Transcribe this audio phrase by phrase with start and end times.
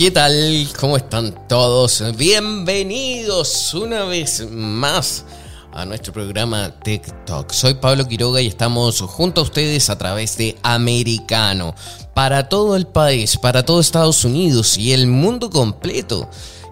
[0.00, 0.66] ¿Qué tal?
[0.80, 2.02] ¿Cómo están todos?
[2.16, 5.26] Bienvenidos una vez más
[5.72, 7.52] a nuestro programa TikTok.
[7.52, 11.74] Soy Pablo Quiroga y estamos junto a ustedes a través de Americano.
[12.14, 16.30] Para todo el país, para todo Estados Unidos y el mundo completo.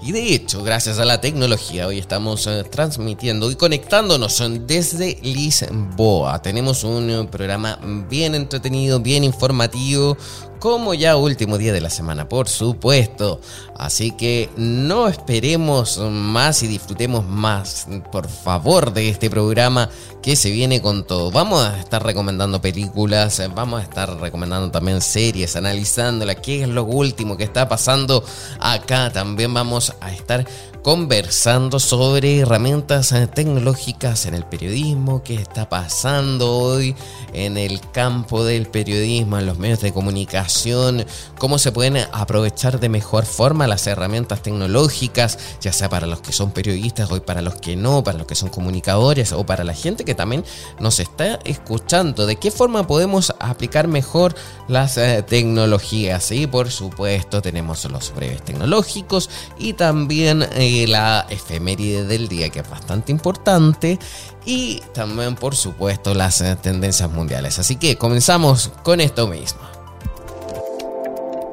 [0.09, 6.41] Y de hecho, gracias a la tecnología, hoy estamos eh, transmitiendo y conectándonos desde Lisboa.
[6.41, 7.79] Tenemos un eh, programa
[8.09, 10.17] bien entretenido, bien informativo,
[10.59, 13.41] como ya último día de la semana, por supuesto.
[13.77, 19.89] Así que no esperemos más y disfrutemos más, por favor, de este programa
[20.23, 21.31] que se viene con todo.
[21.31, 26.85] Vamos a estar recomendando películas, vamos a estar recomendando también series, analizándolas, qué es lo
[26.85, 28.25] último que está pasando
[28.61, 29.13] acá.
[29.13, 30.47] También vamos a estar
[30.83, 36.95] conversando sobre herramientas eh, tecnológicas en el periodismo, qué está pasando hoy
[37.33, 41.05] en el campo del periodismo, en los medios de comunicación,
[41.39, 46.33] cómo se pueden aprovechar de mejor forma las herramientas tecnológicas, ya sea para los que
[46.33, 49.75] son periodistas, hoy para los que no, para los que son comunicadores o para la
[49.75, 50.45] gente que también
[50.79, 54.35] nos está escuchando, de qué forma podemos aplicar mejor
[54.69, 56.31] las eh, tecnologías.
[56.31, 59.29] Y por supuesto tenemos los breves tecnológicos
[59.59, 60.47] y también...
[60.55, 63.99] Eh, la efeméride del día, que es bastante importante,
[64.45, 67.59] y también, por supuesto, las eh, tendencias mundiales.
[67.59, 69.61] Así que comenzamos con esto mismo.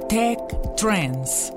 [0.07, 0.39] Tech
[0.77, 1.51] Trends.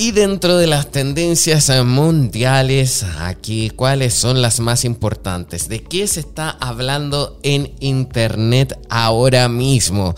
[0.00, 5.68] Y dentro de las tendencias eh, mundiales, aquí, ¿cuáles son las más importantes?
[5.68, 10.14] ¿De qué se está hablando en Internet ahora mismo?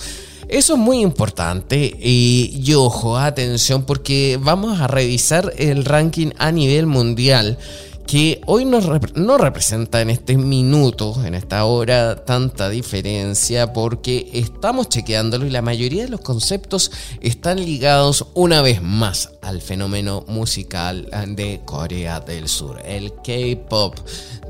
[0.51, 6.87] Eso es muy importante y, ojo, atención porque vamos a revisar el ranking a nivel
[6.87, 7.57] mundial
[8.05, 8.81] que hoy no,
[9.15, 15.63] no, representa en este minuto, en esta hora, tanta diferencia porque estamos chequeándolo y la
[15.63, 16.91] mayoría de los conceptos
[17.21, 23.95] están ligados una vez más al fenómeno musical de Corea del Sur, el K-Pop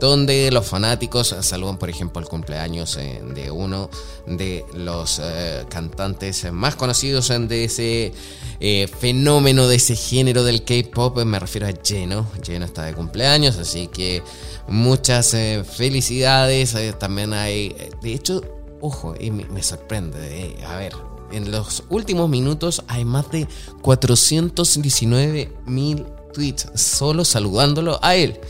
[0.01, 3.91] donde los fanáticos saludan, por ejemplo, el cumpleaños eh, de uno
[4.27, 8.13] de los eh, cantantes más conocidos de ese
[8.61, 11.19] eh, fenómeno, de ese género del K-pop.
[11.25, 12.27] Me refiero a Jeno.
[12.43, 14.23] Jeno está de cumpleaños, así que
[14.67, 15.37] muchas
[15.71, 16.75] felicidades.
[16.99, 18.43] también hay, de hecho,
[18.81, 20.57] ojo, y me, sorprende.
[20.67, 20.95] a ver,
[21.31, 23.47] en los últimos minutos hay más de
[23.83, 28.41] 419 mil tweets solo saludándolo a él.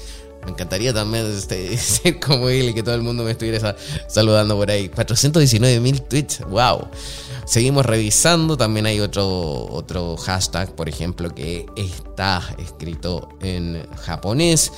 [0.45, 4.57] Me encantaría también este, ser como él y que todo el mundo me estuviera saludando
[4.57, 4.89] por ahí.
[4.89, 6.89] 419 mil tweets, wow.
[7.51, 9.27] Seguimos revisando, también hay otro,
[9.73, 14.71] otro hashtag, por ejemplo, que está escrito en japonés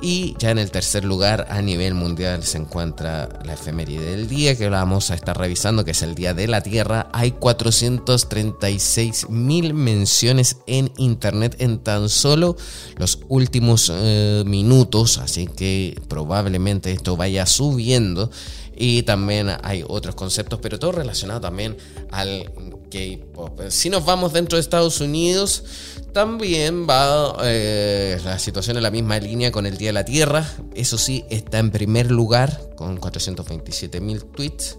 [0.00, 4.56] y ya en el tercer lugar a nivel mundial se encuentra la efeméride del día
[4.56, 7.08] que vamos a estar revisando, que es el Día de la Tierra.
[7.12, 12.56] Hay 436 mil menciones en internet en tan solo
[12.96, 18.30] los últimos eh, minutos, así que probablemente esto vaya subiendo.
[18.82, 21.76] Y también hay otros conceptos, pero todo relacionado también
[22.10, 22.50] al
[22.90, 23.60] K-pop.
[23.68, 25.64] Si nos vamos dentro de Estados Unidos,
[26.14, 30.50] también va eh, la situación en la misma línea con el Día de la Tierra.
[30.74, 34.78] Eso sí, está en primer lugar con 427 mil tweets.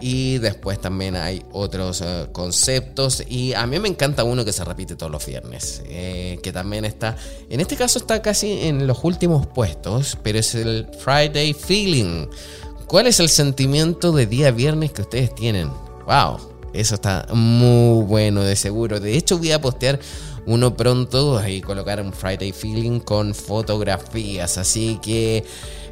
[0.00, 3.22] Y después también hay otros eh, conceptos.
[3.28, 5.82] Y a mí me encanta uno que se repite todos los viernes.
[5.86, 7.16] Eh, que también está,
[7.48, 10.18] en este caso está casi en los últimos puestos.
[10.24, 12.26] Pero es el Friday Feeling.
[12.86, 15.70] ¿Cuál es el sentimiento de día viernes que ustedes tienen?
[16.06, 16.38] ¡Wow!
[16.72, 19.00] Eso está muy bueno de seguro.
[19.00, 19.98] De hecho voy a postear
[20.46, 24.56] uno pronto y colocar un Friday Feeling con fotografías.
[24.56, 25.44] Así que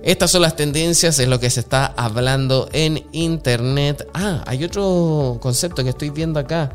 [0.02, 4.06] Estas son las tendencias, es lo que se está hablando en Internet.
[4.12, 6.74] Ah, hay otro concepto que estoy viendo acá.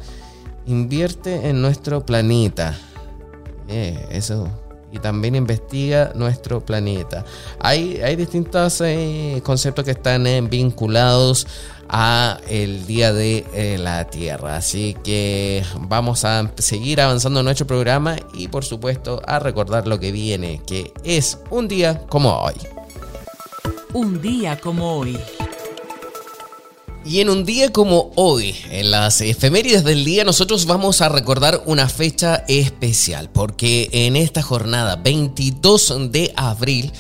[0.66, 2.76] Invierte en nuestro planeta.
[3.68, 4.50] Eh, eso.
[4.92, 7.24] Y también investiga nuestro planeta.
[7.60, 11.46] Hay, hay distintos eh, conceptos que están eh, vinculados
[11.90, 14.58] a el Día de eh, la Tierra.
[14.58, 20.00] Así que vamos a seguir avanzando en nuestro programa y por supuesto a recordar lo
[20.00, 22.56] que viene, que es un día como hoy.
[23.94, 25.18] Un día como hoy.
[27.10, 31.64] Y en un día como hoy, en las efemérides del día, nosotros vamos a recordar
[31.66, 36.92] una fecha especial, porque en esta jornada, 22 de abril,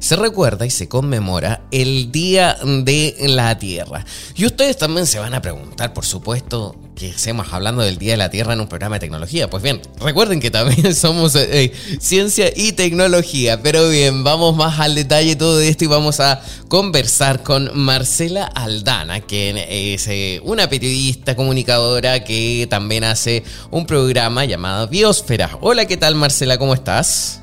[0.00, 4.04] se recuerda y se conmemora el Día de la Tierra.
[4.34, 8.16] Y ustedes también se van a preguntar, por supuesto, que hacemos hablando del Día de
[8.16, 9.48] la Tierra en un programa de tecnología.
[9.48, 13.62] Pues bien, recuerden que también somos eh, eh, ciencia y tecnología.
[13.62, 18.44] Pero bien, vamos más al detalle de todo esto y vamos a conversar con Marcela
[18.44, 25.58] Aldana, que es eh, una periodista comunicadora que también hace un programa llamado Biosfera.
[25.60, 26.58] Hola, ¿qué tal Marcela?
[26.58, 27.37] ¿Cómo estás?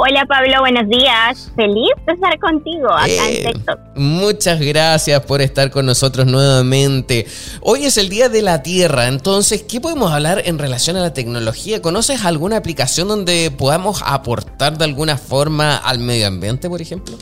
[0.00, 1.52] Hola Pablo, buenos días.
[1.56, 3.80] Feliz de estar contigo acá en TikTok.
[3.96, 7.26] Muchas gracias por estar con nosotros nuevamente.
[7.62, 11.12] Hoy es el Día de la Tierra, entonces, ¿qué podemos hablar en relación a la
[11.12, 11.82] tecnología?
[11.82, 17.16] ¿Conoces alguna aplicación donde podamos aportar de alguna forma al medio ambiente, por ejemplo?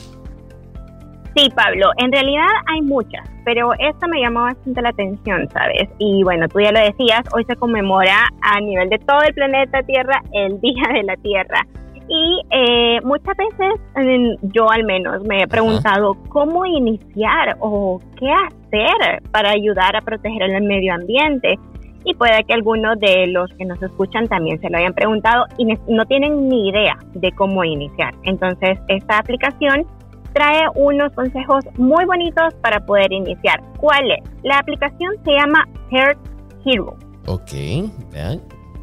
[1.35, 5.89] Sí, Pablo, en realidad hay muchas, pero esta me llamó bastante la atención, ¿sabes?
[5.99, 9.83] Y bueno, tú ya lo decías, hoy se conmemora a nivel de todo el planeta
[9.83, 11.67] Tierra el Día de la Tierra.
[12.09, 19.23] Y eh, muchas veces yo al menos me he preguntado cómo iniciar o qué hacer
[19.33, 21.59] para ayudar a proteger el medio ambiente.
[22.05, 25.67] Y puede que algunos de los que nos escuchan también se lo hayan preguntado y
[25.89, 28.15] no tienen ni idea de cómo iniciar.
[28.23, 29.85] Entonces, esta aplicación
[30.33, 33.61] trae unos consejos muy bonitos para poder iniciar.
[33.79, 34.23] ¿Cuál es?
[34.45, 36.19] La aplicación se llama Earth
[36.65, 36.95] Hero.
[37.27, 37.53] Ok.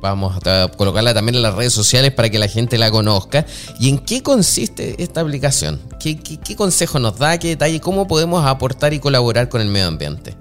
[0.04, 3.46] Vamos a colocarla también en las redes sociales para que la gente la conozca.
[3.80, 5.80] ¿Y en qué consiste esta aplicación?
[5.98, 7.40] ¿Qué, qué, qué consejo nos da?
[7.40, 7.80] ¿Qué detalle?
[7.80, 10.34] ¿Cómo podemos aportar y colaborar con el medio ambiente?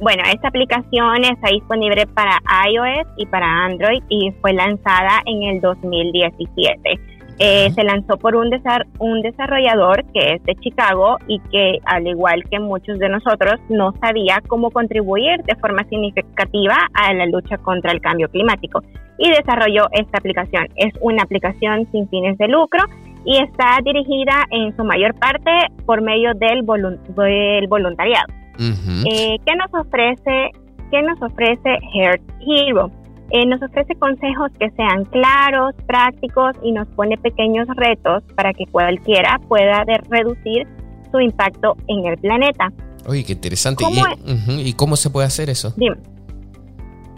[0.00, 5.60] Bueno, esta aplicación está disponible para iOS y para Android y fue lanzada en el
[5.60, 7.15] 2017.
[7.38, 12.06] Eh, se lanzó por un, desar- un desarrollador que es de Chicago y que, al
[12.06, 17.58] igual que muchos de nosotros, no sabía cómo contribuir de forma significativa a la lucha
[17.58, 18.80] contra el cambio climático
[19.18, 20.66] y desarrolló esta aplicación.
[20.76, 22.82] Es una aplicación sin fines de lucro
[23.26, 25.50] y está dirigida en su mayor parte
[25.84, 28.26] por medio del, volun- del voluntariado.
[28.54, 29.08] Ujú.
[29.10, 30.52] Eh, ¿Qué nos ofrece?
[30.90, 32.90] ¿Qué nos ofrece Heart Hero?
[33.30, 38.66] Eh, nos ofrece consejos que sean claros, prácticos y nos pone pequeños retos para que
[38.66, 40.66] cualquiera pueda reducir
[41.10, 42.72] su impacto en el planeta.
[43.06, 43.84] Oye, qué interesante.
[43.84, 45.72] ¿Cómo ¿Y, ujú, ¿y cómo se puede hacer eso?
[45.76, 45.96] Dime.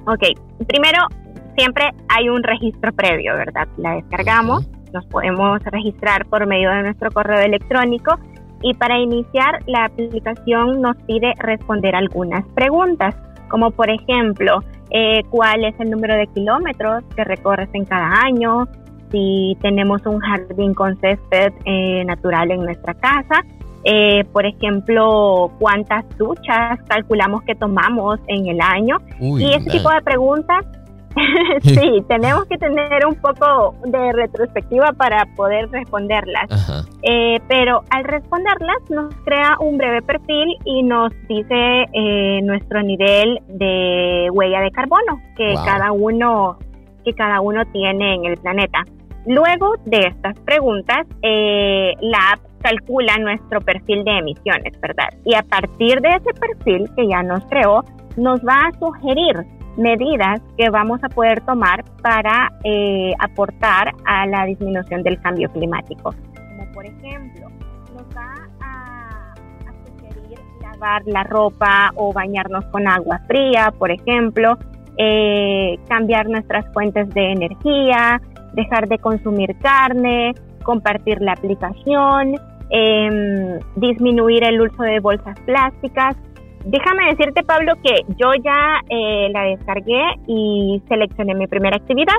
[0.06, 0.22] Ok,
[0.66, 0.98] primero,
[1.56, 3.68] siempre hay un registro previo, ¿verdad?
[3.76, 8.18] La descargamos, nos podemos registrar por medio de nuestro correo electrónico
[8.62, 13.14] y para iniciar la aplicación nos pide responder algunas preguntas,
[13.50, 14.60] como por ejemplo,
[14.90, 18.66] eh, cuál es el número de kilómetros que recorres en cada año,
[19.10, 23.42] si tenemos un jardín con césped eh, natural en nuestra casa,
[23.84, 29.90] eh, por ejemplo, cuántas duchas calculamos que tomamos en el año Uy, y ese tipo
[29.90, 30.66] de preguntas,
[31.62, 36.48] sí, tenemos que tener un poco de retrospectiva para poder responderlas.
[37.02, 43.40] Eh, pero al responderlas nos crea un breve perfil y nos dice eh, nuestro nivel
[43.48, 45.64] de huella de carbono que Wow.
[45.64, 46.58] cada uno
[47.04, 48.84] que cada uno tiene en el planeta.
[49.26, 55.08] Luego de estas preguntas, eh, la app calcula nuestro perfil de emisiones, ¿verdad?
[55.24, 57.84] Y a partir de ese perfil que ya nos creó,
[58.16, 59.36] nos va a sugerir
[59.78, 66.14] medidas que vamos a poder tomar para eh, aportar a la disminución del cambio climático
[66.58, 67.48] como por ejemplo,
[67.94, 69.34] nos va a,
[69.86, 74.58] sugerir lavar la ropa o bañarnos con agua fría, por ejemplo,
[74.96, 78.20] eh, cambiar nuestras fuentes de energía,
[78.54, 82.34] dejar de consumir carne, compartir la aplicación,
[82.70, 86.16] em, disminuir el uso de bolsas plásticas.
[86.64, 92.14] Déjame decirte, Pablo, que yo ya eh, la descargué y seleccioné mi primera actividad.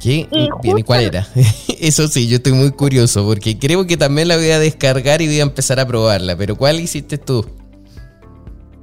[0.00, 0.26] ¿Qué?
[0.30, 1.20] Y Bien, ¿y justo- cuál era?
[1.80, 5.26] Eso sí, yo estoy muy curioso porque creo que también la voy a descargar y
[5.26, 6.36] voy a empezar a probarla.
[6.36, 7.44] Pero ¿cuál hiciste tú?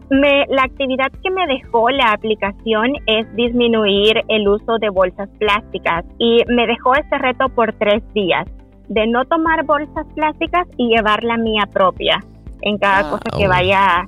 [0.09, 6.03] Me, la actividad que me dejó la aplicación es disminuir el uso de bolsas plásticas
[6.19, 8.45] y me dejó este reto por tres días.
[8.89, 12.19] de no tomar bolsas plásticas y llevar la mía propia
[12.61, 14.05] en cada cosa que vaya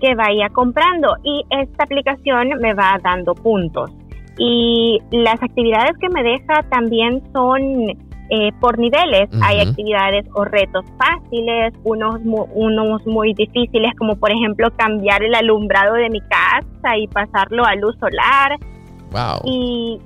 [0.00, 3.90] que vaya comprando y esta aplicación me va dando puntos
[4.38, 7.62] y las actividades que me deja también son
[8.28, 9.28] eh, por niveles.
[9.40, 12.20] Hay actividades o retos fáciles, unos,
[12.54, 17.74] unos muy difíciles, como por ejemplo cambiar el alumbrado de mi casa y pasarlo a
[17.76, 18.58] luz solar.
[19.12, 19.40] Wow.
[19.44, 20.00] Y,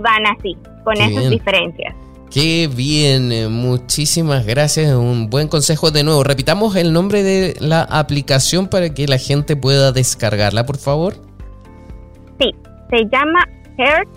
[0.00, 1.94] van así, con esas diferencias.
[2.34, 4.92] Qué bien, eh, muchísimas gracias.
[4.92, 6.24] Un buen consejo de nuevo.
[6.24, 11.14] Repitamos el nombre de la aplicación para que la gente pueda descargarla, por favor.
[12.40, 12.50] Sí,
[12.90, 13.38] se llama
[13.78, 14.08] Earth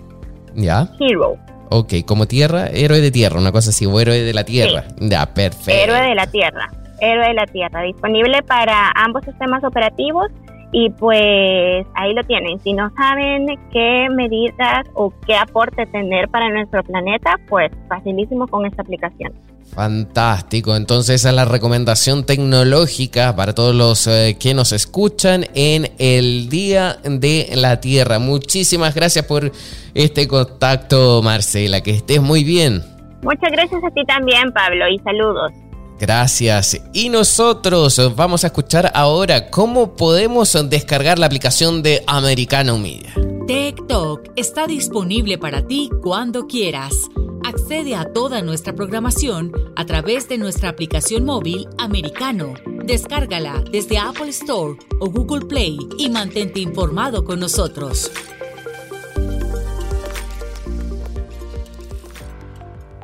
[0.55, 0.89] ¿Ya?
[1.00, 1.38] Hero.
[1.69, 4.86] Ok, como tierra, héroe de tierra, una cosa así, o héroe de la tierra.
[5.00, 5.69] Ya, perfecto.
[5.69, 10.31] Héroe de la tierra, héroe de la tierra, disponible para ambos sistemas operativos
[10.71, 12.59] y pues ahí lo tienen.
[12.59, 18.65] Si no saben qué medidas o qué aporte tener para nuestro planeta, pues facilísimo con
[18.65, 19.33] esta aplicación.
[19.74, 25.91] Fantástico, entonces esa es la recomendación tecnológica para todos los eh, que nos escuchan en
[26.00, 28.17] el Día de la Tierra.
[28.17, 29.51] Muchísimas gracias por
[29.93, 32.81] este contacto, Marcela, que estés muy bien.
[33.21, 35.51] Muchas gracias a ti también, Pablo, y saludos.
[36.00, 36.80] Gracias.
[36.94, 43.13] Y nosotros vamos a escuchar ahora cómo podemos descargar la aplicación de Americano Media.
[43.48, 46.94] TikTok está disponible para ti cuando quieras.
[47.46, 52.54] Accede a toda nuestra programación a través de nuestra aplicación móvil Americano.
[52.84, 58.12] Descárgala desde Apple Store o Google Play y mantente informado con nosotros.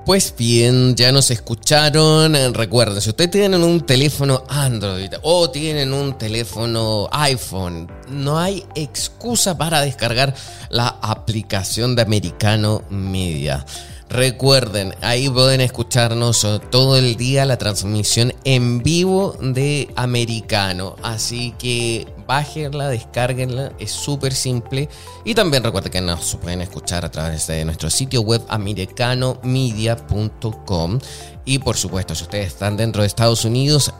[0.05, 2.53] Pues bien, ya nos escucharon.
[2.53, 9.57] Recuerden, si ustedes tienen un teléfono Android o tienen un teléfono iPhone, no hay excusa
[9.57, 10.35] para descargar
[10.69, 13.65] la aplicación de Americano Media.
[14.09, 20.97] Recuerden, ahí pueden escucharnos todo el día la transmisión en vivo de Americano.
[21.01, 24.89] Así que bájenla, descárguenla, es súper simple.
[25.23, 30.99] Y también recuerden que nos pueden escuchar a través de nuestro sitio web americanomedia.com.
[31.45, 33.93] Y por supuesto, si ustedes están dentro de Estados Unidos,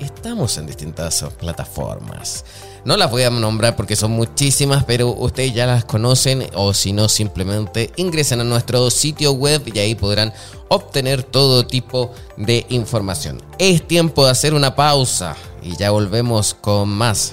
[0.00, 2.44] estamos en distintas plataformas.
[2.84, 6.92] No las voy a nombrar porque son muchísimas, pero ustedes ya las conocen o si
[6.92, 10.34] no, simplemente ingresen a nuestro sitio web y ahí podrán
[10.68, 13.40] obtener todo tipo de información.
[13.58, 17.32] Es tiempo de hacer una pausa y ya volvemos con más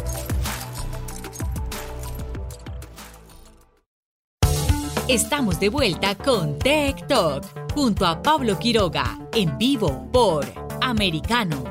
[5.11, 10.45] Estamos de vuelta con Tech Talk junto a Pablo Quiroga en vivo por
[10.79, 11.65] americano.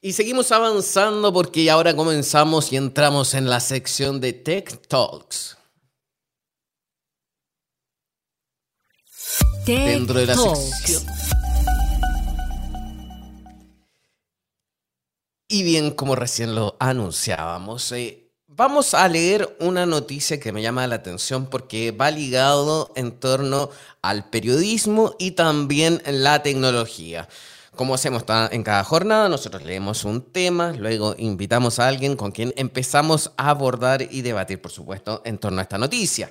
[0.00, 5.58] Y seguimos avanzando porque ahora comenzamos y entramos en la sección de Tech Talks.
[9.66, 11.02] Dentro de la sección.
[15.48, 18.23] Y bien, como recién lo anunciábamos, eh,
[18.56, 23.70] vamos a leer una noticia que me llama la atención porque va ligado en torno
[24.02, 27.28] al periodismo y también la tecnología.
[27.74, 32.54] Como hacemos en cada jornada, nosotros leemos un tema, luego invitamos a alguien con quien
[32.56, 36.30] empezamos a abordar y debatir, por supuesto, en torno a esta noticia.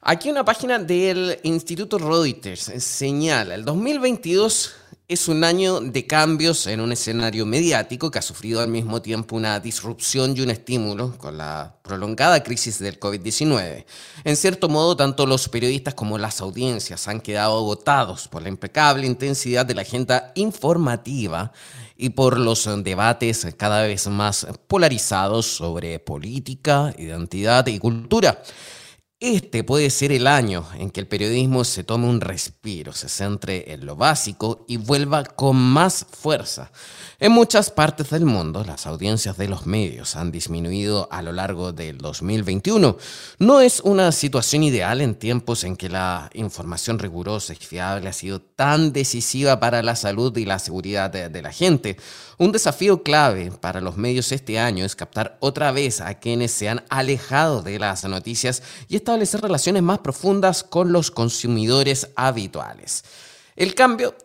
[0.00, 4.74] Aquí una página del Instituto Reuters señala, el 2022
[5.12, 9.36] es un año de cambios en un escenario mediático que ha sufrido al mismo tiempo
[9.36, 13.84] una disrupción y un estímulo con la prolongada crisis del COVID-19.
[14.24, 19.06] En cierto modo, tanto los periodistas como las audiencias han quedado agotados por la impecable
[19.06, 21.52] intensidad de la agenda informativa
[21.96, 28.42] y por los debates cada vez más polarizados sobre política, identidad y cultura.
[29.22, 33.72] Este puede ser el año en que el periodismo se tome un respiro, se centre
[33.72, 36.72] en lo básico y vuelva con más fuerza.
[37.20, 41.72] En muchas partes del mundo, las audiencias de los medios han disminuido a lo largo
[41.72, 42.96] del 2021.
[43.38, 48.12] No es una situación ideal en tiempos en que la información rigurosa y fiable ha
[48.12, 51.96] sido tan decisiva para la salud y la seguridad de, la gente.
[52.42, 56.68] Un desafío clave para los medios este año es captar otra vez a quienes se
[56.68, 63.04] han alejado de las noticias y establecer relaciones más profundas con los consumidores habituales.
[63.54, 64.16] El cambio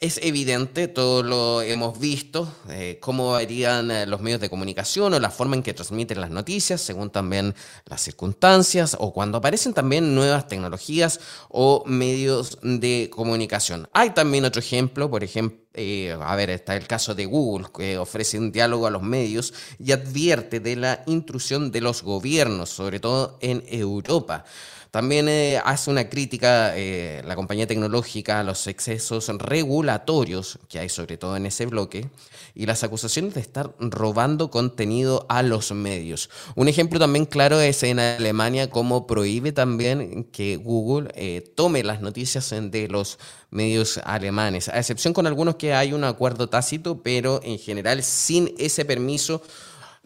[0.00, 5.20] es evidente, todo lo hemos visto, eh, cómo varían eh, los medios de comunicación o
[5.20, 7.54] la forma en que transmiten las noticias, según también
[7.84, 13.88] las circunstancias o cuando aparecen también nuevas tecnologías o medios de comunicación.
[13.92, 17.98] Hay también otro ejemplo, por ejemplo, eh, a ver, está el caso de Google, que
[17.98, 22.98] ofrece un diálogo a los medios y advierte de la intrusión de los gobiernos, sobre
[22.98, 24.44] todo en Europa.
[24.90, 30.88] También eh, hace una crítica eh, la compañía tecnológica a los excesos regulatorios que hay
[30.88, 32.08] sobre todo en ese bloque
[32.54, 36.30] y las acusaciones de estar robando contenido a los medios.
[36.54, 42.48] Un ejemplo también claro es en Alemania cómo prohíbe también que Google tome las noticias
[42.48, 43.18] de los
[43.50, 48.54] medios alemanes, a excepción con algunos que hay un acuerdo tácito, pero en general sin
[48.58, 49.42] ese permiso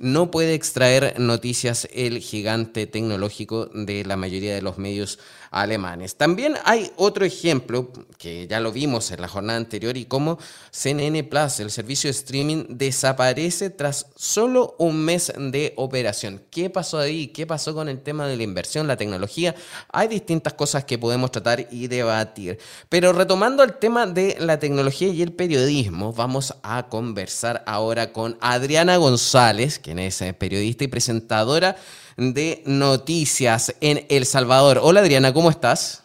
[0.01, 5.19] no puede extraer noticias el gigante tecnológico de la mayoría de los medios
[5.51, 6.17] alemanes.
[6.17, 10.39] También hay otro ejemplo que ya lo vimos en la jornada anterior y cómo
[10.71, 16.43] CNN Plus, el servicio de streaming, desaparece tras solo un mes de operación.
[16.51, 17.29] ¿Qué pasó ahí?
[17.29, 19.55] ¿Qué pasó con el tema de la inversión, la tecnología?
[19.93, 22.59] Hay distintas cosas que podemos tratar y debatir.
[22.89, 28.39] Pero retomando el tema de la tecnología y el periodismo, vamos a conversar ahora con
[28.41, 31.77] Adriana González, quien es eh, periodista y presentadora
[32.21, 34.79] de noticias en El Salvador.
[34.83, 36.05] Hola Adriana, ¿cómo estás?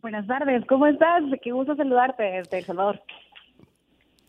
[0.00, 1.22] Buenas tardes, ¿cómo estás?
[1.42, 3.02] Qué gusto saludarte desde El Salvador.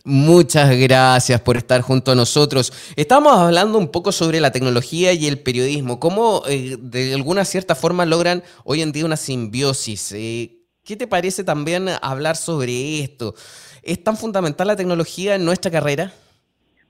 [0.03, 2.73] Muchas gracias por estar junto a nosotros.
[2.95, 7.75] Estamos hablando un poco sobre la tecnología y el periodismo, cómo eh, de alguna cierta
[7.75, 10.13] forma logran hoy en día una simbiosis.
[10.13, 13.35] Eh, ¿Qué te parece también hablar sobre esto?
[13.83, 16.11] ¿Es tan fundamental la tecnología en nuestra carrera?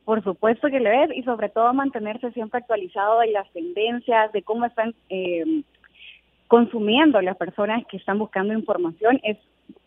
[0.06, 4.42] Por supuesto que le es y sobre todo mantenerse siempre actualizado de las tendencias, de
[4.42, 5.64] cómo están eh,
[6.48, 9.38] consumiendo las personas que están buscando información es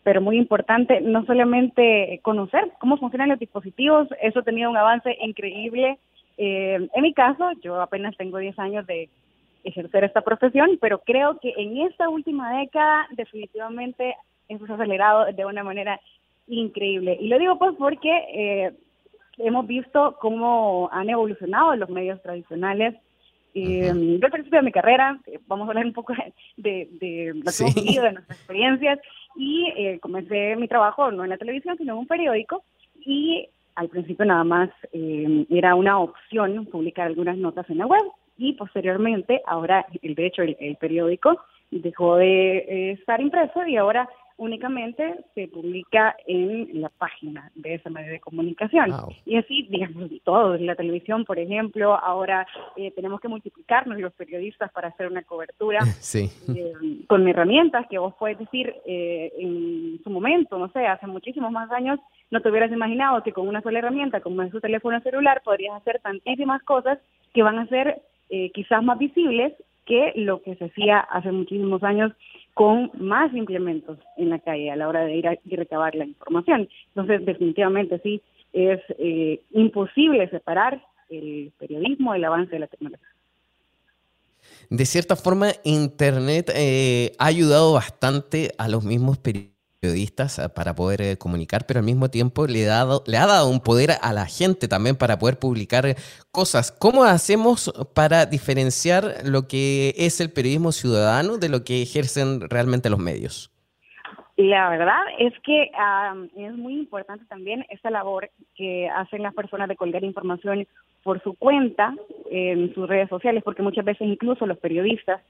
[0.03, 5.15] pero muy importante no solamente conocer cómo funcionan los dispositivos, eso ha tenido un avance
[5.21, 5.97] increíble.
[6.37, 9.09] Eh, en mi caso, yo apenas tengo 10 años de
[9.63, 14.15] ejercer esta profesión, pero creo que en esta última década definitivamente
[14.47, 15.99] eso se ha acelerado de una manera
[16.47, 17.17] increíble.
[17.19, 18.73] Y lo digo pues porque eh,
[19.37, 22.95] hemos visto cómo han evolucionado los medios tradicionales.
[23.53, 26.13] Eh, yo al principio de mi carrera, eh, vamos a hablar un poco
[26.57, 28.99] de, de lo que hemos vivido, de nuestras experiencias,
[29.35, 32.63] y eh, comencé mi trabajo no en la televisión, sino en un periódico,
[33.05, 38.03] y al principio nada más eh, era una opción publicar algunas notas en la web,
[38.37, 41.39] y posteriormente, ahora, el, de hecho, el, el periódico
[41.71, 48.11] dejó de estar impreso y ahora únicamente se publica en la página de esa medio
[48.11, 48.91] de comunicación.
[49.25, 52.45] Y así, digamos, todo, la televisión, por ejemplo, ahora
[52.75, 55.79] eh, tenemos que multiplicarnos los periodistas para hacer una cobertura
[56.15, 56.73] eh,
[57.07, 61.71] con herramientas que vos puedes decir eh, en su momento, no sé, hace muchísimos más
[61.71, 65.41] años, no te hubieras imaginado que con una sola herramienta, como es tu teléfono celular,
[65.45, 66.99] podrías hacer tantísimas cosas
[67.33, 68.01] que van a ser
[68.53, 69.53] quizás más visibles
[69.85, 72.11] que lo que se hacía hace muchísimos años
[72.53, 76.05] con más implementos en la calle a la hora de ir a y recabar la
[76.05, 76.69] información.
[76.87, 78.21] Entonces, definitivamente sí,
[78.53, 83.07] es eh, imposible separar el periodismo del avance de la tecnología.
[84.69, 89.54] De cierta forma, Internet eh, ha ayudado bastante a los mismos periodistas
[89.85, 93.49] periodistas eh, para poder eh, comunicar, pero al mismo tiempo le, dado, le ha dado
[93.49, 95.95] un poder a la gente también para poder publicar eh,
[96.31, 96.71] cosas.
[96.71, 102.89] ¿Cómo hacemos para diferenciar lo que es el periodismo ciudadano de lo que ejercen realmente
[102.89, 103.51] los medios?
[104.37, 105.71] La verdad es que
[106.35, 110.67] es muy importante también esta labor que hacen las personas de colgar información
[111.03, 111.95] por su cuenta
[112.29, 115.21] en sus redes sociales, porque muchas veces incluso los periodistas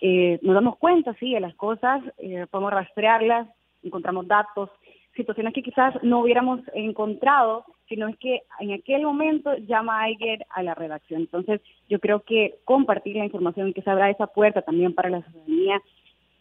[0.00, 2.02] nos damos cuenta, sí, de las cosas,
[2.50, 3.48] podemos rastrearlas,
[3.82, 4.70] encontramos datos,
[5.14, 10.62] situaciones que quizás no hubiéramos encontrado, sino es que en aquel momento llama alguien a
[10.62, 11.22] la redacción.
[11.22, 15.22] Entonces, yo creo que compartir la información que se abra esa puerta también para la
[15.22, 15.82] ciudadanía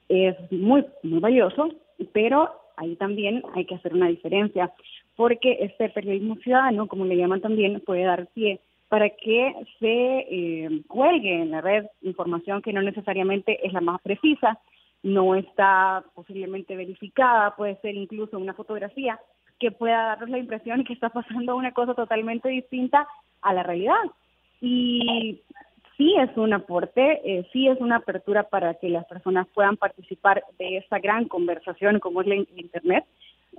[0.08, 1.69] es muy, muy valioso,
[2.13, 4.71] pero ahí también hay que hacer una diferencia,
[5.15, 10.82] porque este periodismo ciudadano, como le llaman también, puede dar pie para que se eh,
[10.88, 14.60] cuelgue en la red información que no necesariamente es la más precisa,
[15.03, 19.19] no está posiblemente verificada, puede ser incluso una fotografía
[19.59, 23.07] que pueda darnos la impresión que está pasando una cosa totalmente distinta
[23.41, 24.01] a la realidad.
[24.59, 25.39] Y
[25.97, 30.43] sí es un aporte, eh, sí es una apertura para que las personas puedan participar
[30.57, 33.05] de esta gran conversación como es la Internet,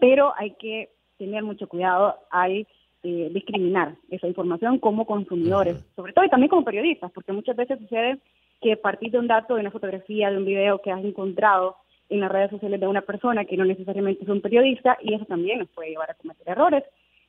[0.01, 2.67] pero hay que tener mucho cuidado al
[3.05, 7.79] eh, discriminar esa información como consumidores, sobre todo y también como periodistas, porque muchas veces
[7.79, 8.19] sucede
[8.63, 11.77] que partir de un dato, de una fotografía, de un video que has encontrado
[12.09, 15.25] en las redes sociales de una persona que no necesariamente es un periodista y eso
[15.25, 16.85] también nos puede llevar a cometer errores.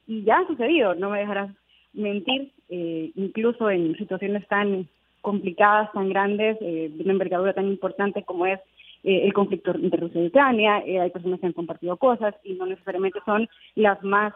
[0.07, 1.51] Y ya ha sucedido, no me dejarás
[1.93, 4.87] mentir, eh, incluso en situaciones tan
[5.21, 8.59] complicadas, tan grandes, eh, de una envergadura tan importante como es
[9.03, 12.65] eh, el conflicto entre Rusia y Ucrania, hay personas que han compartido cosas y no
[12.65, 14.33] necesariamente son las más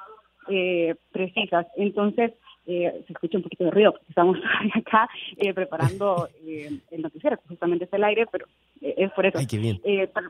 [1.12, 1.68] precisas.
[1.76, 2.32] Entonces,
[2.70, 4.38] eh, se escucha un poquito de ruido, porque estamos
[4.76, 8.46] acá eh, preparando eh, el noticiero, justamente está el aire, pero
[8.82, 9.38] es por eso.
[9.38, 9.80] Ay, qué bien.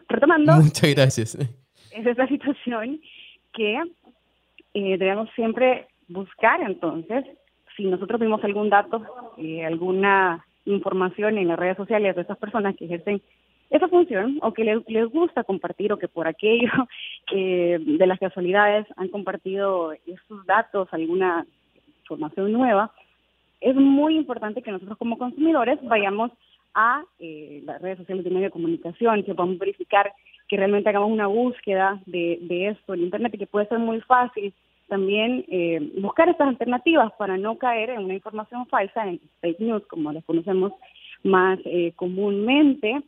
[0.07, 0.53] retomando.
[0.57, 1.35] Muchas gracias.
[1.35, 3.01] Esa es la situación
[3.53, 3.81] que
[4.73, 7.25] debemos siempre buscar, entonces,
[7.75, 9.01] si nosotros vimos algún dato,
[9.65, 13.19] alguna información en las redes sociales de esas personas que ejercen
[13.71, 16.69] esa función o que les, les gusta compartir o que por aquello
[17.31, 21.47] de las casualidades han compartido esos datos, alguna
[22.07, 22.91] información nueva,
[23.59, 26.31] es muy importante que nosotros como consumidores vayamos
[26.73, 30.13] a eh, las redes sociales de medio de comunicación, que podamos verificar
[30.47, 33.99] que realmente hagamos una búsqueda de, de esto en Internet y que puede ser muy
[34.01, 34.53] fácil
[34.87, 39.83] también eh, buscar estas alternativas para no caer en una información falsa, en fake news,
[39.87, 40.71] como las conocemos
[41.23, 43.01] más eh, comúnmente,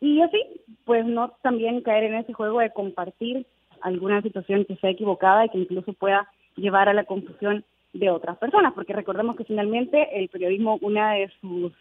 [0.00, 0.38] y así,
[0.84, 3.46] pues no también caer en ese juego de compartir
[3.80, 8.38] alguna situación que sea equivocada y que incluso pueda llevar a la confusión de otras
[8.38, 11.72] personas, porque recordemos que finalmente el periodismo, una de sus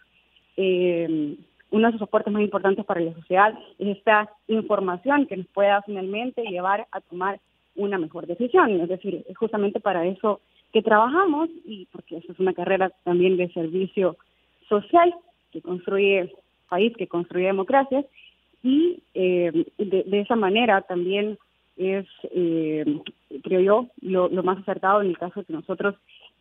[0.56, 1.38] eh,
[1.70, 5.82] uno de sus soportes más importantes para la sociedad es esta información que nos pueda
[5.82, 7.40] finalmente llevar a tomar
[7.76, 8.80] una mejor decisión.
[8.82, 10.40] Es decir, es justamente para eso
[10.74, 14.18] que trabajamos y porque eso es una carrera también de servicio
[14.68, 15.14] social
[15.52, 16.34] que construye
[16.70, 18.06] país, que construye democracias
[18.64, 21.38] y eh, de, de, esa manera también
[21.78, 23.02] es, eh,
[23.44, 25.96] creo yo, lo, más acertado en el caso de que nosotros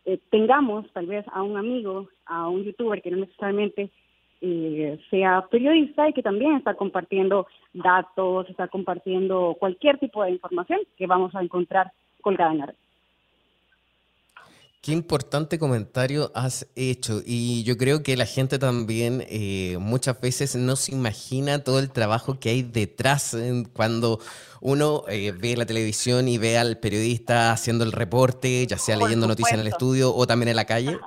[0.05, 3.89] eh, tengamos tal vez a un amigo, a un youtuber que no necesariamente
[4.41, 10.79] eh, sea periodista y que también está compartiendo datos, está compartiendo cualquier tipo de información
[10.97, 12.75] que vamos a encontrar colgada en la red.
[14.87, 20.55] Qué importante comentario has hecho y yo creo que la gente también eh, muchas veces
[20.55, 23.35] no se imagina todo el trabajo que hay detrás
[23.73, 24.19] cuando
[24.61, 29.27] uno eh, ve la televisión y ve al periodista haciendo el reporte, ya sea leyendo
[29.27, 30.97] noticias en el estudio o también en la calle,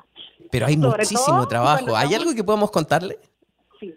[0.51, 1.97] pero hay muchísimo trabajo.
[1.97, 3.19] ¿Hay algo que podamos contarle?
[3.81, 3.95] Sí,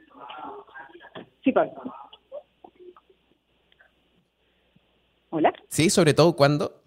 [1.43, 1.73] sí, Pablo.
[5.29, 5.51] Hola.
[5.67, 6.82] Sí, sobre todo cuando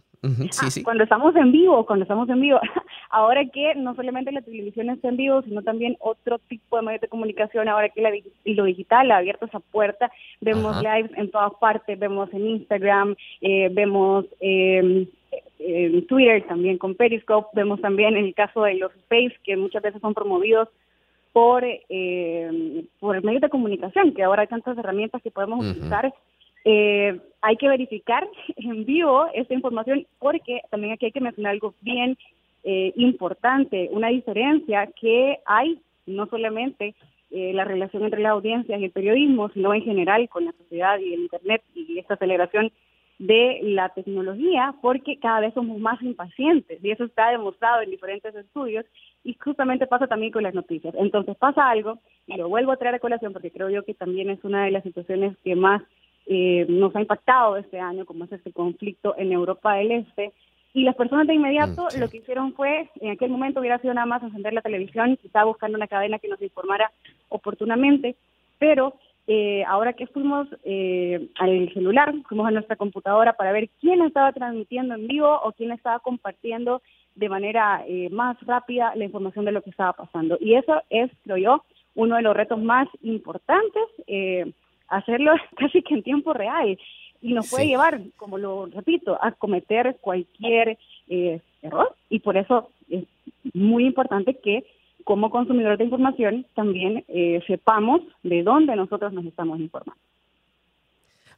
[0.61, 2.59] Ah, cuando estamos en vivo, cuando estamos en vivo.
[3.11, 7.01] Ahora que no solamente la televisión está en vivo, sino también otro tipo de medios
[7.01, 8.11] de comunicación, ahora que la,
[8.45, 10.11] lo digital ha abierto esa puerta,
[10.41, 15.07] vemos lives en todas partes, vemos en Instagram, eh, vemos em,
[15.59, 19.83] en Twitter también con Periscope, vemos también en el caso de los space que muchas
[19.83, 20.69] veces son promovidos
[21.33, 26.13] por, eh, por medios de comunicación, que ahora hay tantas herramientas que podemos utilizar
[26.69, 31.75] eh, hay que verificar en vivo esta información porque también aquí hay que mencionar algo
[31.81, 32.19] bien
[32.65, 36.97] eh, importante, una diferencia que hay no solamente
[37.31, 40.99] eh, la relación entre las audiencias y el periodismo, sino en general con la sociedad
[40.99, 42.73] y el Internet y esta aceleración
[43.21, 48.35] de la tecnología, porque cada vez somos más impacientes y eso está demostrado en diferentes
[48.35, 48.85] estudios
[49.23, 50.95] y justamente pasa también con las noticias.
[50.99, 54.31] Entonces pasa algo, y lo vuelvo a traer a colación porque creo yo que también
[54.31, 55.83] es una de las situaciones que más
[56.27, 60.33] eh, nos ha impactado este año, como es este conflicto en Europa del Este,
[60.75, 63.95] y las personas de inmediato mm, lo que hicieron fue, en aquel momento hubiera sido
[63.95, 66.93] nada más encender la televisión, quizá buscando una cadena que nos informara
[67.31, 68.15] oportunamente,
[68.59, 68.95] pero
[69.27, 74.33] eh, ahora que fuimos eh, al celular, fuimos a nuestra computadora para ver quién estaba
[74.33, 76.83] transmitiendo en vivo o quién estaba compartiendo
[77.15, 80.37] de manera eh, más rápida la información de lo que estaba pasando.
[80.41, 83.83] Y eso es, creo yo, uno de los retos más importantes,
[84.89, 86.79] hacerlo casi que en tiempo real
[87.23, 92.71] y nos puede llevar, como lo repito, a cometer cualquier eh, error y por eso
[92.89, 93.05] es
[93.55, 94.65] muy importante que
[95.05, 100.01] como consumidores de información también eh, sepamos de dónde nosotros nos estamos informando.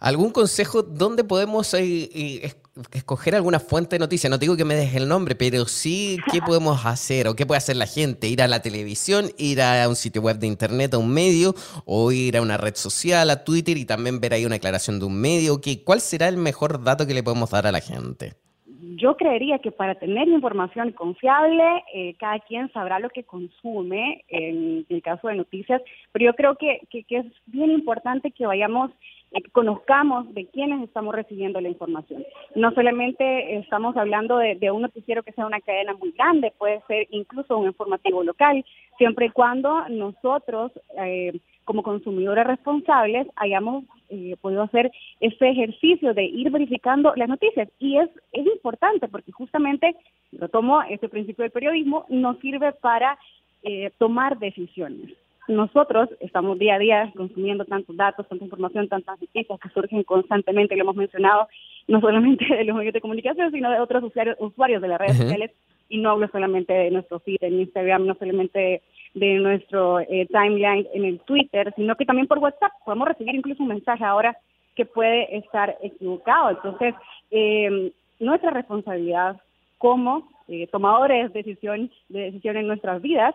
[0.01, 2.53] ¿Algún consejo dónde podemos eh,
[2.93, 4.31] escoger alguna fuente de noticias?
[4.31, 7.59] No digo que me deje el nombre, pero sí qué podemos hacer o qué puede
[7.59, 8.29] hacer la gente.
[8.29, 11.53] Ir a la televisión, ir a un sitio web de internet, a un medio,
[11.85, 15.07] o ir a una red social, a Twitter y también ver ahí una aclaración de
[15.07, 15.61] un medio.
[15.61, 18.35] ¿Qué, ¿Cuál será el mejor dato que le podemos dar a la gente?
[19.01, 24.87] Yo creería que para tener información confiable, eh, cada quien sabrá lo que consume en
[24.89, 25.83] el caso de noticias,
[26.13, 28.93] pero yo creo que, que es bien importante que vayamos
[29.33, 32.25] eh, conozcamos de quiénes estamos recibiendo la información.
[32.55, 37.07] No solamente estamos hablando de, un noticiero que sea una cadena muy grande, puede ser
[37.11, 38.65] incluso un informativo local,
[38.97, 46.25] siempre y cuando nosotros, eh, como consumidores responsables, hayamos eh, podido hacer ese ejercicio de
[46.25, 47.69] ir verificando las noticias.
[47.79, 49.95] Y es, es importante porque justamente,
[50.33, 53.19] lo tomo este principio del periodismo, nos sirve para
[53.99, 55.13] tomar decisiones
[55.49, 60.77] nosotros estamos día a día consumiendo tantos datos, tanta información, tantas noticias que surgen constantemente,
[60.77, 61.49] lo hemos mencionado,
[61.87, 65.17] no solamente de los medios de comunicación, sino de otros usuarios, usuarios de las redes
[65.17, 65.51] sociales,
[65.89, 68.83] y no hablo solamente de nuestro feed en Instagram, no solamente
[69.15, 72.73] de nuestro eh, timeline en el Twitter, sino que también por WhatsApp.
[72.85, 74.37] Podemos recibir incluso un mensaje ahora
[74.77, 76.51] que puede estar equivocado.
[76.51, 76.95] Entonces,
[77.31, 79.41] eh, nuestra responsabilidad
[79.79, 83.35] como eh, tomadores de decisión, de decisión en nuestras vidas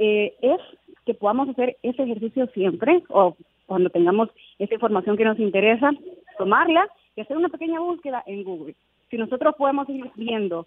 [0.00, 0.60] es
[1.04, 3.36] que podamos hacer ese ejercicio siempre o
[3.66, 5.90] cuando tengamos esa información que nos interesa,
[6.38, 8.74] tomarla y hacer una pequeña búsqueda en Google.
[9.10, 10.66] Si nosotros podemos ir viendo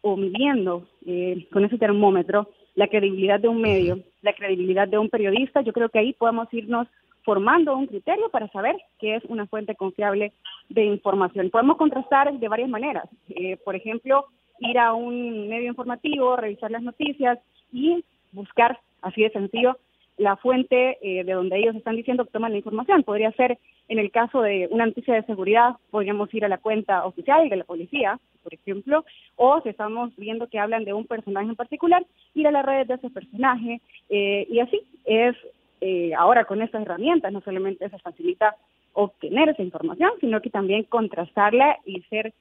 [0.00, 5.10] o midiendo eh, con ese termómetro la credibilidad de un medio, la credibilidad de un
[5.10, 6.88] periodista, yo creo que ahí podemos irnos
[7.24, 10.32] formando un criterio para saber qué es una fuente confiable
[10.68, 11.50] de información.
[11.50, 13.08] Podemos contrastar de varias maneras.
[13.28, 14.26] Eh, por ejemplo,
[14.58, 17.38] ir a un medio informativo, revisar las noticias
[17.72, 19.78] y buscar así de sencillo,
[20.18, 23.02] la fuente eh, de donde ellos están diciendo que toman la información.
[23.02, 27.04] Podría ser, en el caso de una noticia de seguridad, podríamos ir a la cuenta
[27.04, 29.04] oficial de la policía, por ejemplo,
[29.36, 32.88] o si estamos viendo que hablan de un personaje en particular, ir a las redes
[32.88, 35.36] de ese personaje, eh, y así es,
[35.80, 38.56] eh, ahora con estas herramientas no solamente se facilita
[38.92, 42.32] obtener esa información, sino que también contrastarla y ser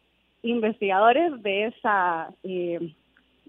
[0.43, 2.30] investigadores de esa...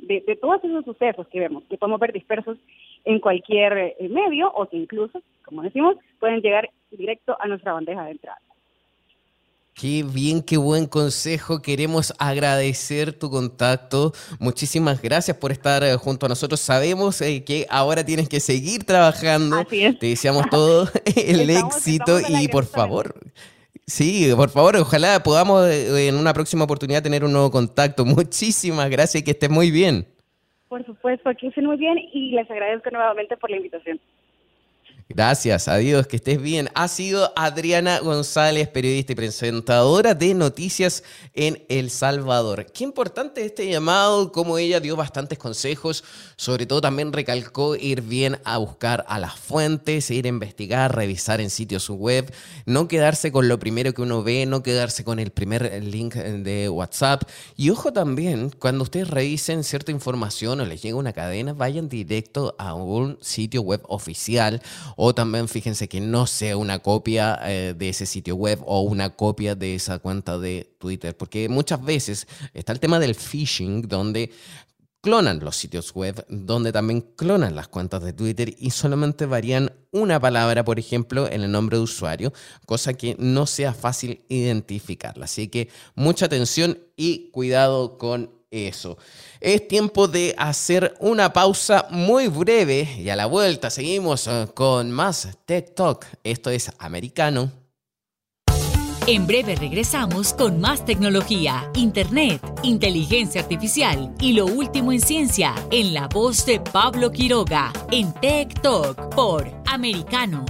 [0.02, 2.58] De, de, todos esos sucesos que vemos, que podemos ver dispersos
[3.04, 8.04] en cualquier eh, medio o que incluso, como decimos, pueden llegar directo a nuestra bandeja
[8.04, 8.40] de entrada.
[9.74, 11.62] Qué bien, qué buen consejo.
[11.62, 14.12] Queremos agradecer tu contacto.
[14.38, 16.60] Muchísimas gracias por estar eh, junto a nosotros.
[16.60, 19.64] Sabemos eh, que ahora tienes que seguir trabajando.
[19.64, 23.14] Te deseamos todo el éxito y por favor.
[23.86, 28.04] Sí, por favor, ojalá podamos en una próxima oportunidad tener un nuevo contacto.
[28.06, 30.06] Muchísimas gracias y que estés muy bien.
[30.68, 34.00] Por supuesto, aquí estén muy bien y les agradezco nuevamente por la invitación.
[35.14, 36.70] Gracias, adiós, que estés bien.
[36.74, 41.02] Ha sido Adriana González, periodista y presentadora de noticias
[41.34, 42.64] en El Salvador.
[42.72, 46.02] Qué importante este llamado, como ella dio bastantes consejos,
[46.36, 51.42] sobre todo también recalcó ir bien a buscar a las fuentes, ir a investigar, revisar
[51.42, 52.32] en sitios web,
[52.64, 56.70] no quedarse con lo primero que uno ve, no quedarse con el primer link de
[56.70, 57.24] WhatsApp.
[57.54, 62.54] Y ojo también, cuando ustedes revisen cierta información o les llega una cadena, vayan directo
[62.58, 64.62] a un sitio web oficial
[65.04, 69.10] o también fíjense que no sea una copia eh, de ese sitio web o una
[69.16, 74.30] copia de esa cuenta de Twitter, porque muchas veces está el tema del phishing, donde
[75.00, 80.20] clonan los sitios web, donde también clonan las cuentas de Twitter y solamente varían una
[80.20, 82.32] palabra, por ejemplo, en el nombre de usuario,
[82.64, 85.24] cosa que no sea fácil identificarla.
[85.24, 88.98] Así que mucha atención y cuidado con eso.
[89.40, 94.92] Es tiempo de hacer una pausa muy breve y a la vuelta seguimos eh, con
[94.92, 96.06] más Tech Talk.
[96.22, 97.50] Esto es americano.
[99.08, 105.92] En breve regresamos con más tecnología, internet, inteligencia artificial y lo último en ciencia en
[105.92, 110.44] la voz de Pablo Quiroga en Tech Talk por Americano.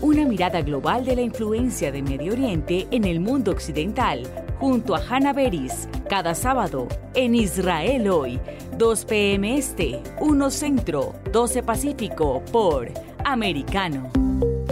[0.00, 4.26] Una mirada global de la influencia de Medio Oriente en el mundo occidental
[4.62, 8.38] junto a Hannah Beris cada sábado en Israel hoy,
[8.78, 9.58] 2 p.m.
[9.58, 12.88] Este, 1 Centro, 12 Pacífico por
[13.24, 14.08] Americano.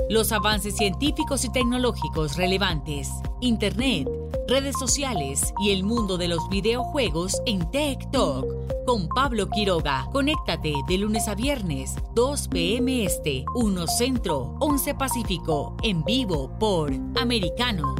[0.08, 4.08] Los avances científicos y tecnológicos relevantes, Internet,
[4.46, 8.46] redes sociales y el mundo de los videojuegos en Tech Talk
[8.86, 10.06] con Pablo Quiroga.
[10.12, 13.04] Conéctate de lunes a viernes, 2 p.m.
[13.04, 17.99] Este, 1 Centro, 11 Pacífico, en vivo por Americano.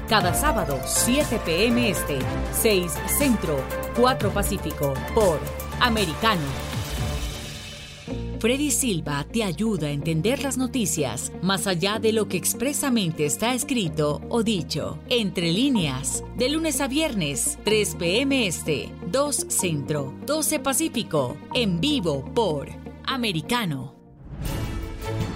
[0.11, 2.19] Cada sábado, 7 pm este,
[2.51, 3.63] 6 centro,
[3.95, 5.39] 4 pacífico por
[5.79, 6.41] Americano.
[8.41, 13.53] Freddy Silva te ayuda a entender las noticias más allá de lo que expresamente está
[13.53, 14.99] escrito o dicho.
[15.07, 18.45] Entre líneas, de lunes a viernes, 3 p.m.
[18.45, 22.67] Este, 2 Centro, 12 Pacífico, en vivo por
[23.05, 24.00] Americano.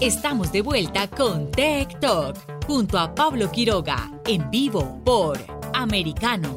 [0.00, 2.36] Estamos de vuelta con Tech Talk
[2.68, 5.36] junto a Pablo Quiroga en vivo por
[5.74, 6.54] Americano.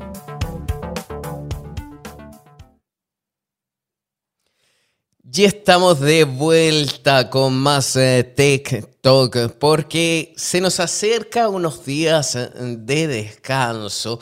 [5.23, 12.35] Ya estamos de vuelta con más eh, Tech Talk porque se nos acerca unos días
[12.35, 14.19] eh, de descanso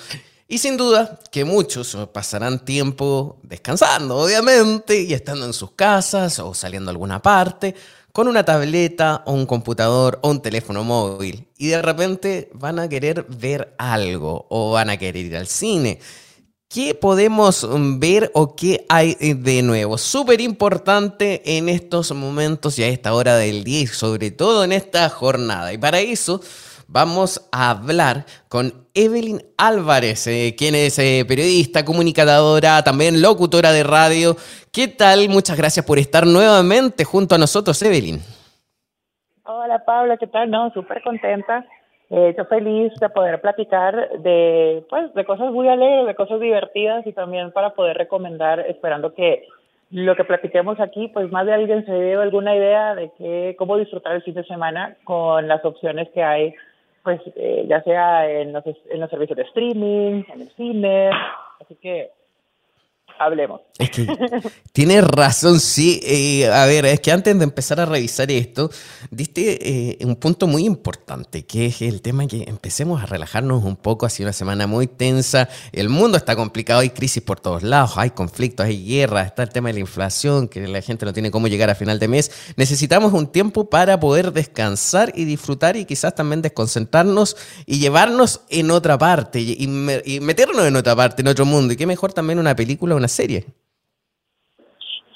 [0.48, 6.54] y sin duda que muchos pasarán tiempo descansando, obviamente, y estando en sus casas o
[6.54, 7.76] saliendo a alguna parte
[8.12, 12.90] con una tableta o un computador o un teléfono móvil y de repente van a
[12.90, 16.00] querer ver algo o van a querer ir al cine.
[16.68, 17.68] ¿Qué podemos
[17.98, 19.98] ver o qué hay de nuevo?
[19.98, 25.10] Súper importante en estos momentos y a esta hora del día sobre todo en esta
[25.10, 25.74] jornada.
[25.74, 26.42] Y para eso
[26.92, 33.84] vamos a hablar con Evelyn Álvarez, eh, quien es eh, periodista, comunicadora, también locutora de
[33.84, 34.36] radio.
[34.74, 35.30] ¿Qué tal?
[35.30, 38.20] Muchas gracias por estar nuevamente junto a nosotros, Evelyn.
[39.46, 40.50] Hola, Pablo, ¿qué tal?
[40.50, 41.66] No, súper contenta.
[42.10, 47.06] Eh, yo feliz de poder platicar de, pues, de cosas muy alegres, de cosas divertidas
[47.06, 49.46] y también para poder recomendar, esperando que
[49.92, 53.78] lo que platiquemos aquí, pues más de alguien se dé alguna idea de que, cómo
[53.78, 56.54] disfrutar el fin de semana con las opciones que hay
[57.04, 61.10] pues eh, ya sea en los, en los servicios de streaming, en el cine,
[61.60, 62.12] así que
[63.18, 63.62] hablemos.
[63.80, 64.06] Es que
[64.74, 66.02] tienes razón, sí.
[66.04, 68.70] Eh, a ver, es que antes de empezar a revisar esto,
[69.10, 73.78] diste eh, un punto muy importante, que es el tema que empecemos a relajarnos un
[73.78, 74.06] poco.
[74.06, 75.48] Ha sido una semana muy tensa.
[75.72, 79.50] El mundo está complicado, hay crisis por todos lados, hay conflictos, hay guerras, está el
[79.50, 82.32] tema de la inflación, que la gente no tiene cómo llegar a final de mes.
[82.58, 88.72] Necesitamos un tiempo para poder descansar y disfrutar y quizás también desconcentrarnos y llevarnos en
[88.72, 89.54] otra parte y,
[90.04, 91.72] y meternos en otra parte, en otro mundo.
[91.72, 93.46] Y qué mejor también una película, una serie.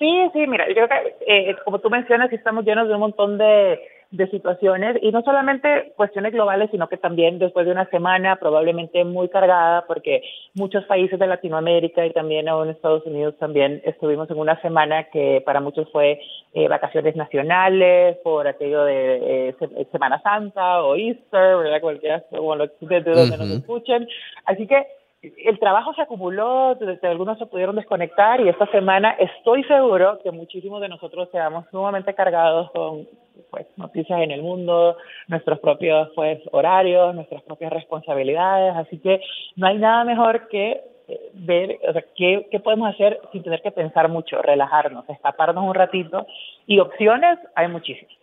[0.04, 3.38] Sí, sí, mira, yo creo que eh, como tú mencionas, estamos llenos de un montón
[3.38, 3.80] de,
[4.12, 9.06] de situaciones y no solamente cuestiones globales, sino que también después de una semana probablemente
[9.06, 10.22] muy cargada, porque
[10.56, 15.42] muchos países de Latinoamérica y también en Estados Unidos también estuvimos en una semana que
[15.46, 16.20] para muchos fue
[16.54, 21.80] eh, vacaciones nacionales, por aquello de eh, Semana Santa o Easter, ¿verdad?
[21.80, 24.06] Cualquiera, bueno, desde donde nos escuchen.
[24.44, 24.86] Así que
[25.24, 30.32] el trabajo se acumuló, desde algunos se pudieron desconectar y esta semana estoy seguro que
[30.32, 33.08] muchísimos de nosotros seamos sumamente cargados con
[33.50, 34.98] pues, noticias en el mundo,
[35.28, 39.22] nuestros propios pues, horarios, nuestras propias responsabilidades, así que
[39.56, 43.62] no hay nada mejor que eh, ver o sea, qué, qué podemos hacer sin tener
[43.62, 46.28] que pensar mucho, relajarnos, escaparnos un ratito
[46.68, 48.23] y opciones hay muchísimas.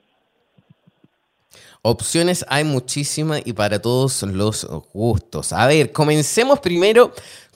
[1.83, 5.53] Opciones hay muchísimas y para todos los gustos.
[5.55, 7.13] A ver, comencemos primero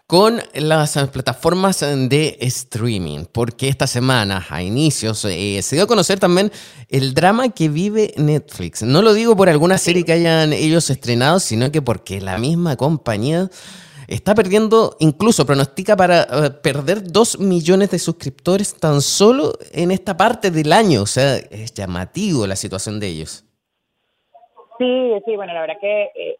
[0.06, 6.18] con las plataformas de streaming, porque esta semana, a inicios, eh, se dio a conocer
[6.20, 6.52] también
[6.88, 8.82] el drama que vive Netflix.
[8.82, 12.76] No lo digo por alguna serie que hayan ellos estrenado, sino que porque la misma
[12.76, 13.50] compañía
[14.06, 20.16] está perdiendo, incluso pronostica para eh, perder 2 millones de suscriptores tan solo en esta
[20.16, 21.02] parte del año.
[21.02, 23.43] O sea, es llamativo la situación de ellos.
[24.78, 26.36] Sí, sí, bueno, la verdad que eh,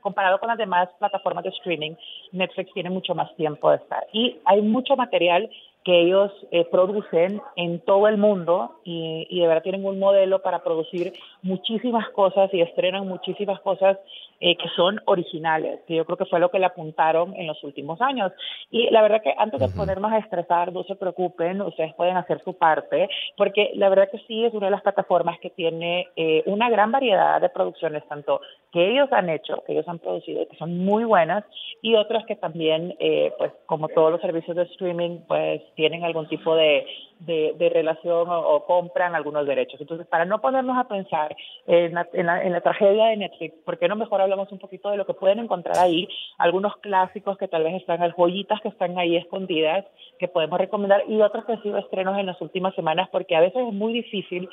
[0.00, 1.92] comparado con las demás plataformas de streaming,
[2.32, 4.06] Netflix tiene mucho más tiempo de estar.
[4.12, 5.50] Y hay mucho material
[5.84, 10.42] que ellos eh, producen en todo el mundo y, y, de verdad tienen un modelo
[10.42, 13.96] para producir muchísimas cosas y estrenan muchísimas cosas
[14.40, 17.62] eh, que son originales, que yo creo que fue lo que le apuntaron en los
[17.62, 18.32] últimos años.
[18.70, 22.42] Y la verdad que antes de ponernos a estresar, no se preocupen, ustedes pueden hacer
[22.42, 26.42] su parte, porque la verdad que sí es una de las plataformas que tiene eh,
[26.46, 28.40] una gran variedad de producciones, tanto
[28.72, 31.44] que ellos han hecho, que ellos han producido, que son muy buenas,
[31.82, 36.28] y otras que también, eh, pues como todos los servicios de streaming, pues tienen algún
[36.28, 36.86] tipo de,
[37.20, 39.80] de, relación o, compran algunos derechos.
[39.80, 41.36] Entonces, para no ponernos a pensar
[41.66, 44.58] en la, en la, en la tragedia de Netflix, ¿por qué no mejor hablamos un
[44.58, 46.08] poquito de lo que pueden encontrar ahí?
[46.38, 49.84] Algunos clásicos que tal vez están, joyitas que están ahí escondidas,
[50.18, 53.40] que podemos recomendar, y otros que han sido estrenos en las últimas semanas, porque a
[53.40, 54.48] veces es muy difícil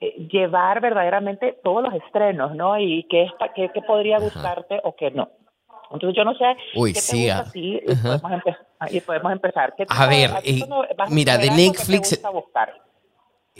[0.00, 2.78] eh, llevar verdaderamente todos los estrenos, ¿no?
[2.78, 5.28] Y qué, es, qué, qué podría gustarte o qué no.
[5.90, 9.74] Entonces yo no sé Uy, qué te sí, gusta y, podemos empezar, y podemos empezar.
[9.88, 10.60] a ver, eh,
[11.10, 12.22] mira, de Netflix...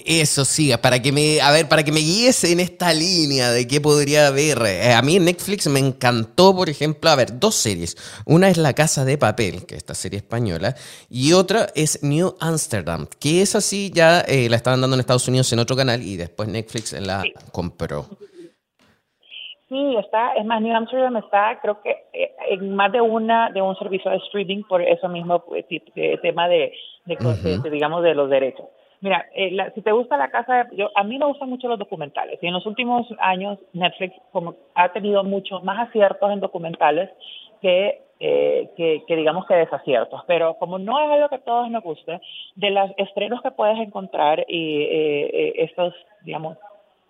[0.06, 3.66] Eso sí, para que me, a ver, para que me guíes en esta línea de
[3.66, 4.58] qué podría haber.
[4.66, 7.96] Eh, a mí en Netflix me encantó, por ejemplo, a ver, dos series.
[8.26, 10.74] Una es La Casa de Papel, que es esta serie española,
[11.08, 15.26] y otra es New Amsterdam, que es así, ya eh, la estaban dando en Estados
[15.28, 18.06] Unidos en otro canal y después Netflix la compró.
[19.70, 23.62] Sí, está, es más, New Amsterdam está, creo que eh, en más de una, de
[23.62, 25.64] un servicio de streaming por eso mismo pues,
[26.22, 26.72] tema de,
[27.04, 28.66] de, digamos, de los derechos.
[29.00, 32.38] Mira, eh, si te gusta la casa, yo, a mí me gustan mucho los documentales.
[32.42, 37.10] Y en los últimos años Netflix como ha tenido muchos más aciertos en documentales
[37.62, 41.70] que, eh, que, que, digamos que desaciertos, pero como no es algo que a todos
[41.70, 42.20] nos guste,
[42.56, 44.86] de los estrenos que puedes encontrar y
[45.56, 45.94] estos,
[46.24, 46.58] digamos,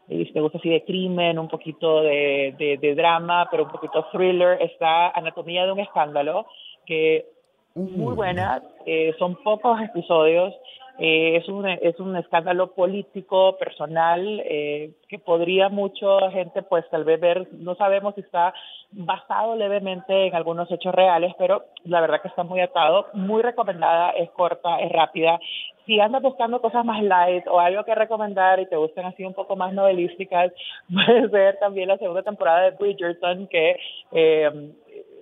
[0.08, 4.60] si te gusta así de crimen, un poquito de, de, drama, pero un poquito thriller,
[4.60, 6.46] está Anatomía de un escándalo,
[6.84, 7.26] que
[7.74, 10.54] muy buena, eh, son pocos episodios,
[11.02, 17.04] eh, es, un, es un escándalo político, personal, eh, que podría mucha gente pues tal
[17.04, 18.52] vez ver, no sabemos si está
[18.92, 24.10] basado levemente en algunos hechos reales, pero la verdad que está muy atado, muy recomendada,
[24.10, 25.40] es corta, es rápida,
[25.86, 29.34] si andas buscando cosas más light o algo que recomendar y te gustan así un
[29.34, 30.52] poco más novelísticas,
[30.92, 33.76] puedes ver también la segunda temporada de Bridgerton, que
[34.12, 34.72] eh,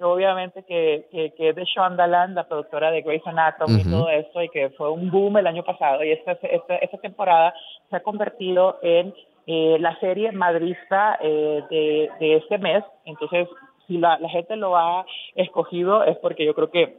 [0.02, 4.48] obviamente que, que, es de Shondaland, la productora de Grey's Anatomy y todo eso, y
[4.48, 6.04] que fue un boom el año pasado.
[6.04, 7.54] Y esta, esta, esta temporada
[7.90, 9.14] se ha convertido en
[9.46, 12.84] eh, la serie madrista eh, de, de este mes.
[13.04, 13.48] Entonces,
[13.86, 16.96] si la, la gente lo ha escogido es porque yo creo que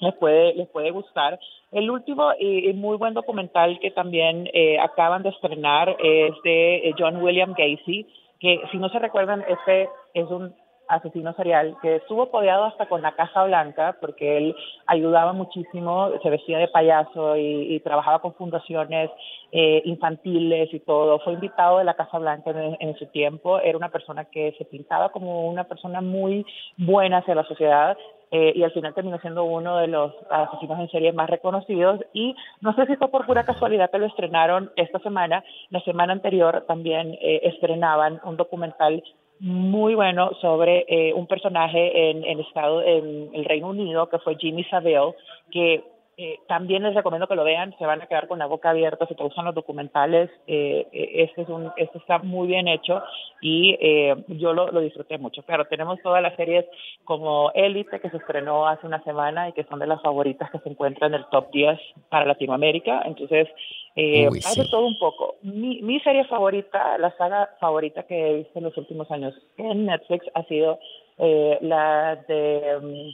[0.00, 1.38] les puede, les puede gustar.
[1.72, 6.94] El último y, muy buen documental que también eh, acaban de estrenar es de eh,
[6.98, 8.06] John William Gacy,
[8.38, 10.54] que si no se recuerdan, este es un
[10.88, 14.56] asesino serial que estuvo codeado hasta con la Casa Blanca porque él
[14.86, 19.10] ayudaba muchísimo, se vestía de payaso y, trabajaba con fundaciones
[19.52, 21.18] eh, infantiles y todo.
[21.20, 23.58] Fue invitado de la Casa Blanca en, su tiempo.
[23.58, 27.96] Era una persona que se pintaba como una persona muy buena hacia la sociedad
[28.30, 32.34] eh, y al final terminó siendo uno de los asesinos en serie más reconocidos y
[32.60, 36.64] no sé si fue por pura casualidad que lo estrenaron esta semana, la semana anterior
[36.66, 39.04] también eh, estrenaban un documental
[39.40, 44.36] muy bueno sobre eh, un personaje en, en, estado en el Reino Unido que fue
[44.36, 45.14] Jimmy Savile
[45.50, 45.84] que
[46.16, 49.06] eh, también les recomiendo que lo vean, se van a quedar con la boca abierta
[49.06, 50.30] si te gustan los documentales.
[50.46, 53.02] Eh, eh, este, es un, este está muy bien hecho
[53.40, 55.42] y eh, yo lo, lo, disfruté mucho.
[55.42, 56.66] Claro, tenemos todas las series
[57.04, 60.58] como Élite que se estrenó hace una semana y que son de las favoritas que
[60.58, 61.78] se encuentran en el top 10
[62.08, 63.02] para Latinoamérica.
[63.04, 63.48] Entonces,
[63.96, 65.36] eh, hay de todo un poco.
[65.42, 69.86] Mi, mi serie favorita, la saga favorita que he visto en los últimos años en
[69.86, 70.78] Netflix ha sido
[71.18, 72.78] la de.
[72.82, 73.12] Um,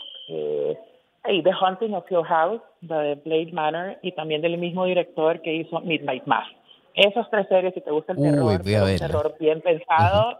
[1.24, 5.54] eh, The Haunting of Hill House, de Blade Manor, y también del mismo director que
[5.54, 6.46] hizo Midnight Mass.
[6.94, 10.38] Esas tres series, si te gusta el terror, el terror bien pensado,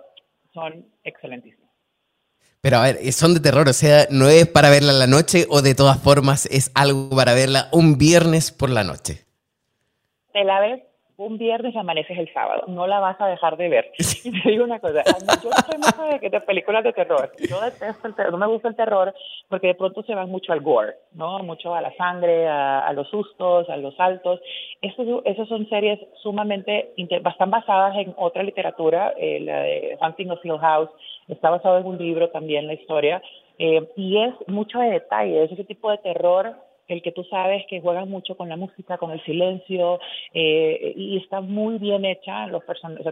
[0.53, 1.69] son excelentísimos.
[2.61, 5.47] Pero a ver, son de terror, o sea, no es para verla en la noche
[5.49, 9.25] o de todas formas es algo para verla un viernes por la noche.
[10.33, 10.83] Te la ves
[11.21, 12.65] un viernes y amaneces el sábado.
[12.67, 13.93] No la vas a dejar de ver.
[14.25, 15.03] Y te digo una cosa,
[15.43, 17.33] yo soy mucho de, de, películas de terror.
[17.39, 19.15] Yo detesto el terror, no me gusta el terror
[19.49, 21.39] porque de pronto se van mucho al gore, ¿no?
[21.41, 24.41] Mucho a la sangre, a, los sustos, a los saltos.
[24.83, 30.59] Esas son series sumamente, están basadas en otra literatura, eh, la de Hunting of Hill
[30.59, 30.91] House,
[31.29, 33.23] está basado en un libro también la historia,
[33.59, 36.55] eh, y es mucho de detalle, es ese tipo de terror
[36.95, 40.01] el que tú sabes que juega mucho con la música, con el silencio,
[40.33, 42.63] eh, y está muy bien hecha, los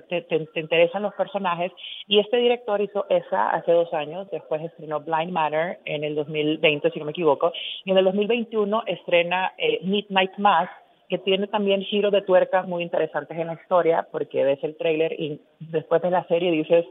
[0.09, 1.73] te, te, interesan los personajes,
[2.07, 6.91] y este director hizo esa hace dos años, después estrenó Blind Manor en el 2020,
[6.91, 7.53] si no me equivoco,
[7.85, 10.69] y en el 2021 estrena eh, Midnight Mass,
[11.09, 15.13] que tiene también giros de tuerca muy interesantes en la historia, porque ves el tráiler
[15.19, 16.85] y después de la serie dices,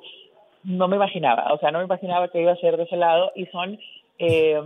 [0.64, 3.32] no me imaginaba, o sea, no me imaginaba que iba a ser de ese lado,
[3.36, 3.78] y son
[4.20, 4.60] eh,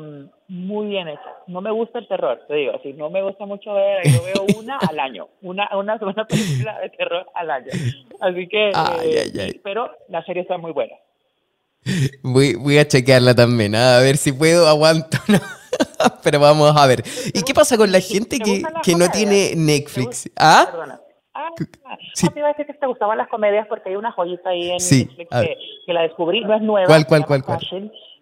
[0.47, 1.21] muy bien hecha.
[1.47, 4.45] No me gusta el terror, te digo, así no me gusta mucho ver, yo veo
[4.59, 7.67] una al año, una, una, película de terror al año.
[8.19, 10.95] Así que, eh, pero la serie está muy buena.
[12.21, 15.17] Voy, voy a chequearla también, a ver si puedo, aguanto.
[16.23, 17.03] pero vamos a ver.
[17.33, 20.29] ¿Y qué pasa con la gente que, que no tiene Netflix?
[20.37, 20.67] ¿Ah?
[21.33, 21.49] Ah,
[22.13, 22.27] sí.
[22.29, 24.77] te iba a decir que te gustaban las comedias porque hay una joyita ahí en
[24.77, 25.29] Netflix
[25.85, 26.87] que, la descubrí, no es nueva.
[26.87, 27.43] ¿Cuál, cuál, cuál?
[27.43, 27.59] cuál?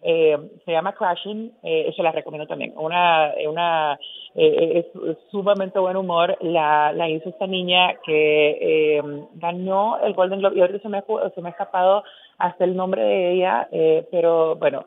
[0.01, 2.73] Eh, se llama Crashing, eh, eso la recomiendo también.
[2.77, 3.99] Una, una
[4.35, 6.37] eh, es, sumamente buen humor.
[6.41, 9.01] La, la hizo esta niña que eh,
[9.35, 11.03] ganó el Golden Globe y ahorita se me,
[11.35, 12.03] se me ha escapado
[12.37, 13.67] hasta el nombre de ella,
[14.11, 14.85] pero bueno,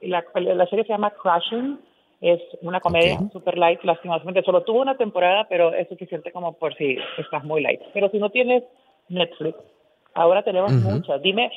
[0.00, 1.78] la, la serie se llama Crashing.
[2.20, 4.42] Es una comedia super light, lastimosamente.
[4.42, 7.80] Solo tuvo una temporada, pero es suficiente como por si estás muy light.
[7.94, 8.64] Pero si no tienes
[9.08, 9.56] Netflix,
[10.14, 11.22] Ahora tenemos muchas.
[11.22, 11.50] Dime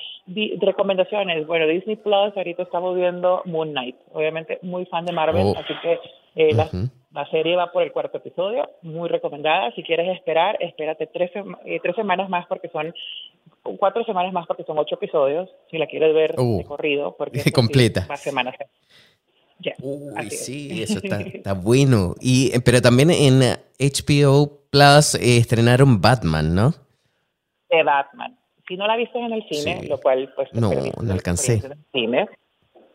[0.59, 1.47] recomendaciones.
[1.47, 3.95] Bueno, Disney Plus, ahorita estamos viendo Moon Knight.
[4.13, 5.57] Obviamente, muy fan de Marvel, oh.
[5.57, 5.99] así que
[6.35, 8.69] eh, la, serie va por el cuarto episodio.
[8.83, 9.71] Muy recomendada.
[9.75, 11.31] Si quieres esperar, espérate tres,
[11.65, 12.93] eh, tres semanas más porque son
[13.77, 15.49] cuatro semanas más porque son ocho episodios.
[15.69, 16.57] Si la quieres ver uh.
[16.59, 18.05] de corrido, porque completa.
[18.07, 18.55] más semanas.
[19.81, 22.15] Uy, sí, eso está, bueno.
[22.19, 23.41] Y, pero también en
[23.79, 26.73] HBO Plus eh, estrenaron Batman, ¿no?
[27.69, 28.37] De Batman.
[28.71, 31.61] Si no la viste en el cine, lo cual pues no, no alcancé.
[31.91, 32.25] Cine,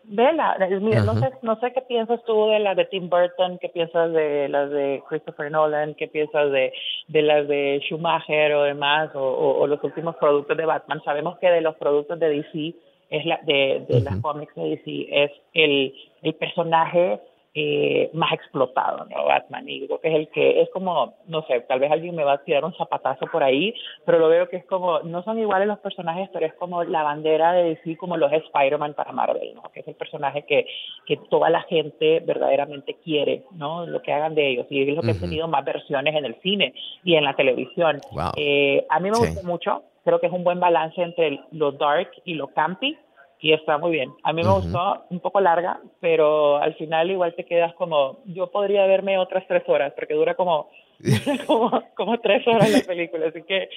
[0.05, 0.57] vela.
[0.81, 4.11] Mira, no sé, no sé qué piensas tú de las de Tim Burton, qué piensas
[4.15, 6.73] de las de Christopher Nolan, qué piensas de,
[7.09, 11.03] de las de Schumacher o demás, o, los últimos productos de Batman.
[11.05, 12.75] Sabemos que de los productos de DC,
[13.11, 17.21] es la, de, de las cómics de DC, es el, el personaje
[17.59, 19.25] eh, más explotado, ¿no?
[19.25, 19.67] Batman.
[19.67, 22.35] Y creo que es el que es como, no sé, tal vez alguien me va
[22.35, 23.73] a tirar un zapatazo por ahí,
[24.05, 27.03] pero lo veo que es como, no son iguales los personajes, pero es como la
[27.03, 29.63] bandera de decir como los Spider-Man para Marvel, ¿no?
[29.73, 30.67] Que es el personaje que,
[31.07, 33.87] que toda la gente verdaderamente quiere, ¿no?
[33.87, 34.67] Lo que hagan de ellos.
[34.69, 38.03] Y es lo que he tenido más versiones en el cine y en la televisión.
[38.37, 42.11] Eh, a mí me gusta mucho, creo que es un buen balance entre lo dark
[42.27, 42.99] y lo campy
[43.41, 44.13] y está muy bien.
[44.23, 48.51] A mí me gustó un poco larga, pero al final igual te quedas como, yo
[48.51, 50.71] podría verme otras tres horas, porque dura como,
[51.47, 53.69] como, como, tres horas la película, así que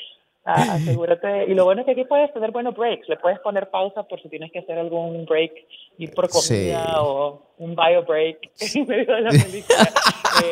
[0.45, 1.45] ah, asegúrate.
[1.45, 4.22] Y lo bueno es que aquí puedes tener buenos breaks, le puedes poner pausa por
[4.22, 5.51] si tienes que hacer algún break,
[5.97, 9.89] ir por comida o un bio break en medio de la película.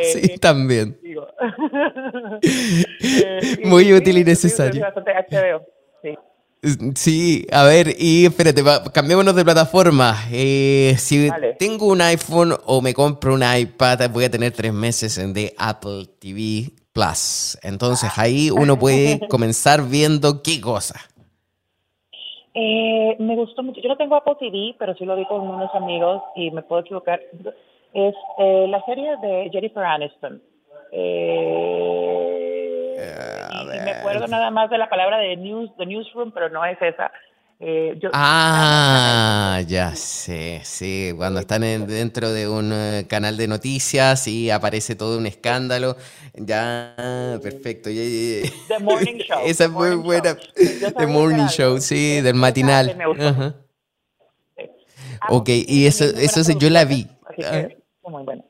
[0.03, 0.99] sí, eh, también.
[2.41, 4.81] Eh, muy útil y necesario.
[4.81, 5.65] Bastante HBO,
[6.95, 7.45] sí.
[7.51, 8.61] A ver, y espérate,
[8.93, 10.15] cambiémonos de plataforma.
[10.31, 15.15] Eh, si tengo un iPhone o me compro un iPad, voy a tener tres meses
[15.33, 17.57] de Apple TV Plus.
[17.63, 20.99] Entonces ahí uno puede comenzar viendo qué cosa.
[22.59, 23.79] Eh, me gustó mucho.
[23.81, 26.81] Yo no tengo Apple TV, pero sí lo vi con unos amigos y me puedo
[26.81, 27.21] equivocar.
[27.93, 30.41] Es eh, la serie de Jennifer Aniston.
[30.91, 32.16] Eh,
[33.07, 36.77] y, me acuerdo nada más de la palabra de news, the newsroom, pero no es
[36.81, 37.11] esa.
[37.59, 44.51] Eh, ah, ya sé, sí, cuando están dentro de un eh, canal de noticias y
[44.51, 45.97] aparece todo un escándalo,
[46.35, 46.93] ya,
[47.41, 47.89] perfecto.
[47.89, 49.39] The Morning Show.
[49.43, 50.37] Esa es muy buena.
[50.97, 52.95] The Morning Show, sí, del matinal.
[55.29, 57.07] Ok, y eso, eso yo la vi.
[57.25, 58.43] Así que, muy buena.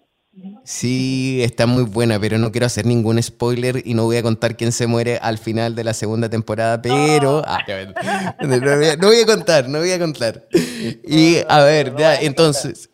[0.64, 4.58] Sí, está muy buena, pero no quiero hacer ningún spoiler y no voy a contar
[4.58, 7.42] quién se muere al final de la segunda temporada, pero...
[7.46, 7.60] Ah,
[8.42, 10.44] no, voy a, contar, no voy a contar.
[11.08, 12.90] Y a ver, ya, entonces...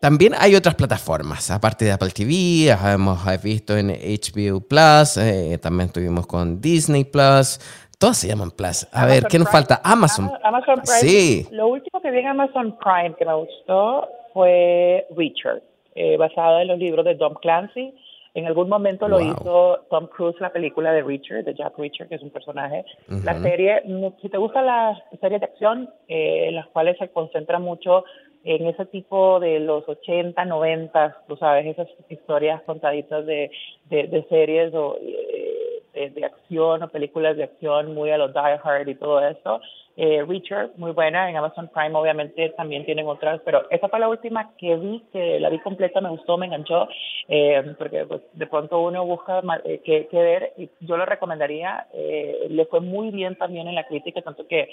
[0.00, 5.88] también hay otras plataformas, aparte de Apple TV, hemos visto en HBO Plus, eh, también
[5.88, 7.60] estuvimos con Disney Plus,
[7.98, 8.88] todas se llaman Plus.
[8.92, 9.80] A ver, ¿qué nos falta?
[9.84, 10.30] Amazon.
[10.42, 11.00] Amazon Prime.
[11.00, 11.46] Sí.
[11.52, 15.62] Lo último que vi en Amazon Prime que me gustó fue Richard,
[15.94, 17.94] eh, basado en los libros de Tom Clancy.
[18.34, 22.14] En algún momento lo hizo Tom Cruise, la película de Richard, de Jack Richard, que
[22.14, 22.82] es un personaje.
[23.24, 23.82] La serie,
[24.22, 28.04] si te gustan las series de acción, eh, en las cuales se concentra mucho
[28.44, 33.50] en ese tipo de los 80, 90, tú sabes, esas historias contaditas de,
[33.88, 38.88] de, series o eh, de, acción o películas de acción muy a los Die Hard
[38.88, 39.60] y todo eso.
[39.96, 44.08] Eh, Richard, muy buena, en Amazon Prime obviamente también tienen otras, pero esa fue la
[44.08, 46.88] última que vi, que la vi completa, me gustó, me enganchó,
[47.28, 52.46] eh, porque pues, de pronto uno busca eh, qué, ver y yo lo recomendaría, eh,
[52.48, 54.70] le fue muy bien también en la crítica, tanto que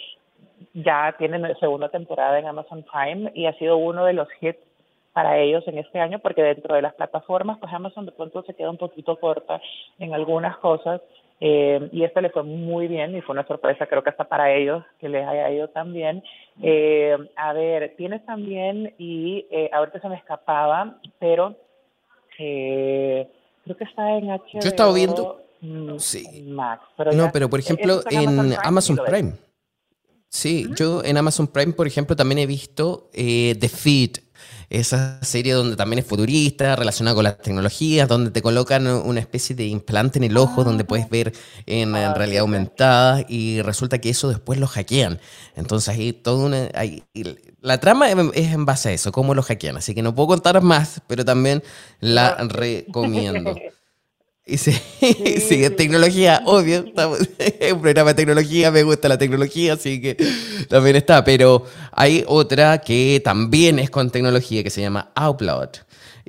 [0.73, 4.68] ya tienen segunda temporada en Amazon Prime y ha sido uno de los hits
[5.13, 8.53] para ellos en este año porque dentro de las plataformas pues Amazon de pronto se
[8.53, 9.61] queda un poquito corta
[9.97, 11.01] en algunas cosas
[11.41, 14.53] eh, y este le fue muy bien y fue una sorpresa creo que hasta para
[14.53, 16.21] ellos que les haya ido tan bien.
[16.61, 21.55] Eh, a ver tienes también y eh, ahorita se me escapaba pero
[22.37, 23.27] eh,
[23.63, 26.43] creo que está en HBO yo estaba viendo mm, sí.
[26.43, 29.33] Max pero no pero por ejemplo en Amazon Prime
[30.29, 34.17] Sí, yo en Amazon Prime, por ejemplo, también he visto eh, The Feed,
[34.69, 39.55] esa serie donde también es futurista, relacionada con las tecnologías, donde te colocan una especie
[39.55, 41.33] de implante en el ojo, donde puedes ver
[41.65, 45.19] en, ah, realidad aumentada y resulta que eso después lo hackean.
[45.55, 46.69] Entonces hay todo una...
[46.75, 47.03] Hay,
[47.61, 49.77] la trama es en base a eso, cómo lo hackean.
[49.77, 51.63] Así que no puedo contar más, pero también
[51.99, 53.55] la recomiendo.
[54.49, 54.71] Y sí,
[55.47, 56.85] sí, tecnología, obvio.
[57.37, 60.17] Es un programa de tecnología, me gusta la tecnología, así que
[60.67, 61.23] también está.
[61.23, 65.69] Pero hay otra que también es con tecnología que se llama Upload.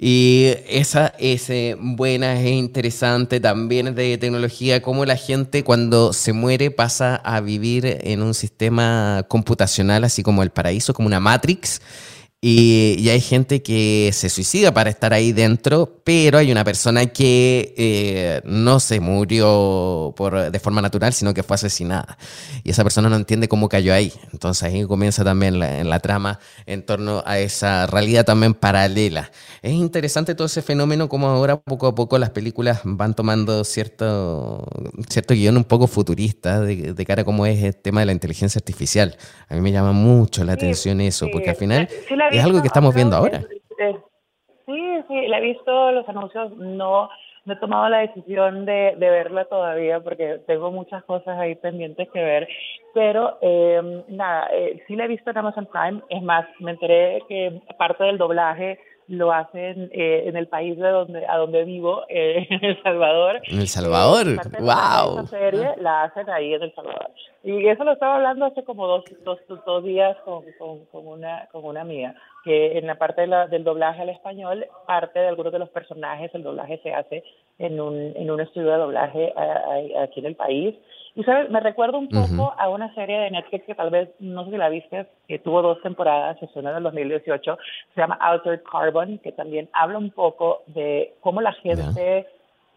[0.02, 6.12] Y esa es eh, buena, es interesante, también es de tecnología, cómo la gente cuando
[6.12, 11.20] se muere pasa a vivir en un sistema computacional, así como el paraíso, como una
[11.20, 11.80] Matrix
[12.42, 17.74] y, hay gente que se suicida para estar ahí dentro, pero hay una persona que
[17.76, 22.16] eh, no se murió por, de forma natural, sino que fue asesinada.
[22.64, 24.10] Y esa persona no entiende cómo cayó ahí.
[24.32, 29.30] Entonces ahí comienza también la, en la trama en torno a esa realidad también paralela.
[29.60, 34.66] Es interesante todo ese fenómeno, como ahora poco a poco las películas van tomando cierto,
[35.10, 38.58] cierto guion un poco futurista de, cara a cómo es el tema de la inteligencia
[38.58, 39.18] artificial.
[39.50, 41.88] A mí me llama mucho la atención eso, porque al final
[42.30, 43.40] es algo que estamos viendo ahora.
[44.66, 47.08] Sí, sí, la he visto, los anuncios, no,
[47.44, 52.08] no he tomado la decisión de, de verla todavía porque tengo muchas cosas ahí pendientes
[52.10, 52.48] que ver,
[52.94, 57.22] pero eh, nada, eh, sí la he visto en Amazon Prime, es más, me enteré
[57.28, 58.78] que parte del doblaje
[59.10, 63.40] lo hacen eh, en el país de donde a donde vivo, eh, en El Salvador.
[63.44, 64.26] En El Salvador,
[64.60, 65.18] wow.
[65.18, 67.10] Esa serie la hacen ahí en El Salvador.
[67.42, 71.48] Y eso lo estaba hablando hace como dos, dos, dos días con, con, con, una,
[71.50, 75.28] con una amiga, que en la parte de la, del doblaje al español, parte de
[75.28, 77.24] algunos de los personajes, el doblaje se hace
[77.58, 79.34] en un, en un estudio de doblaje
[79.98, 80.76] aquí en el país.
[81.20, 84.46] Y sabes, me recuerdo un poco a una serie de Netflix que tal vez, no
[84.46, 87.58] sé si la viste, que tuvo dos temporadas, se suena en el 2018,
[87.94, 92.26] se llama Altered Carbon, que también habla un poco de cómo la gente,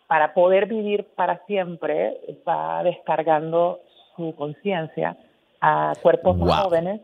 [0.07, 3.79] para poder vivir para siempre, va descargando
[4.17, 5.15] su conciencia
[5.61, 6.99] a cuerpos más jóvenes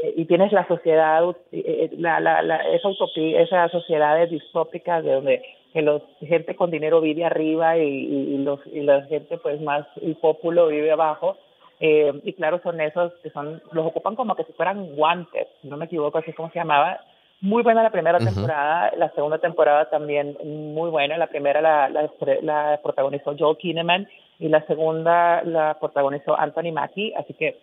[0.00, 5.02] eh, y tienes la sociedad, eh, eh, la, la, la, esa utopía, esa sociedad distópica
[5.02, 9.38] de donde que los gente con dinero vive arriba y, y, los y la gente
[9.38, 11.36] pues más el pueblo vive abajo
[11.80, 15.76] eh, y claro son esos que son los ocupan como que si fueran guantes no
[15.76, 17.00] me equivoco así como se llamaba.
[17.40, 22.10] Muy buena la primera temporada la segunda temporada también muy buena la primera la, la,
[22.42, 24.08] la protagonizó Joel Kinnaman
[24.40, 27.56] y la segunda la protagonizó Anthony Mackie así que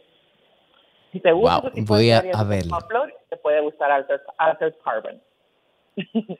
[1.11, 2.49] si te gusta wow, voy a, a
[3.29, 5.19] te puede gustar Altered, Altered Carbon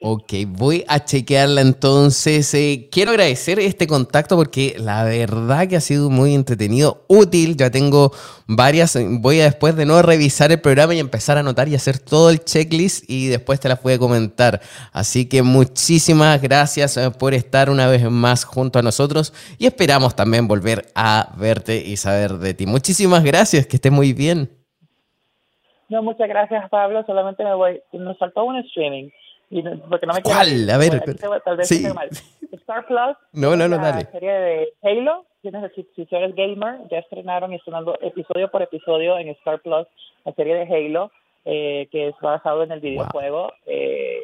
[0.02, 2.52] Ok, voy a chequearla entonces.
[2.54, 7.56] Eh, quiero agradecer este contacto porque la verdad que ha sido muy entretenido, útil.
[7.56, 8.12] Ya tengo
[8.46, 8.98] varias.
[9.20, 12.30] Voy a después de no revisar el programa y empezar a anotar y hacer todo
[12.30, 14.60] el checklist y después te las voy a comentar.
[14.92, 20.14] Así que muchísimas gracias eh, por estar una vez más junto a nosotros y esperamos
[20.14, 22.66] también volver a verte y saber de ti.
[22.66, 24.50] Muchísimas gracias, que estés muy bien.
[25.88, 27.04] No, muchas gracias Pablo.
[27.06, 27.80] Solamente me voy.
[27.92, 29.08] Nos faltó un streaming.
[29.50, 30.68] Y porque no me ¿Cuál?
[30.70, 31.02] A ver,
[31.44, 31.86] tal vez sí.
[31.94, 32.08] mal.
[32.52, 33.16] Star Plus.
[33.32, 34.04] No, no, no, dale.
[34.04, 35.24] La serie de Halo.
[35.42, 39.86] Si, si eres gamer, ya estrenaron y estrenando episodio por episodio en Star Plus
[40.24, 41.12] la serie de Halo.
[41.44, 43.52] que es basado en el videojuego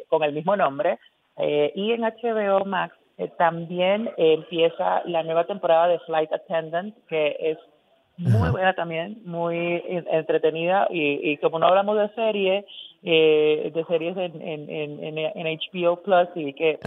[0.09, 0.99] con el mismo nombre.
[1.37, 2.93] y en HBO Max
[3.37, 7.57] también empieza la nueva temporada de Flight Attendant, que es
[8.17, 12.65] muy buena también, muy entretenida y, y como no hablamos de serie,
[13.01, 16.79] eh, de series en, en, en, en, HBO Plus y que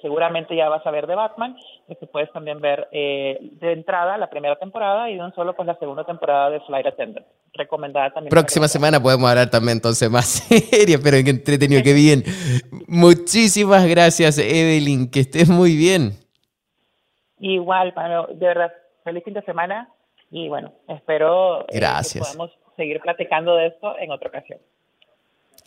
[0.00, 1.56] seguramente ya vas a ver de Batman,
[1.88, 5.66] que puedes también ver eh, de entrada la primera temporada y de un solo pues
[5.66, 7.26] la segunda temporada de Flight Attendant.
[7.54, 8.30] Recomendada también.
[8.30, 12.22] Próxima semana podemos hablar también entonces más series, pero qué entretenido, qué bien.
[12.86, 16.12] Muchísimas gracias Evelyn, que estés muy bien.
[17.40, 17.92] Igual,
[18.34, 18.72] de verdad,
[19.02, 19.88] feliz fin de semana
[20.30, 24.58] y bueno, espero eh, que podamos seguir platicando de esto en otra ocasión.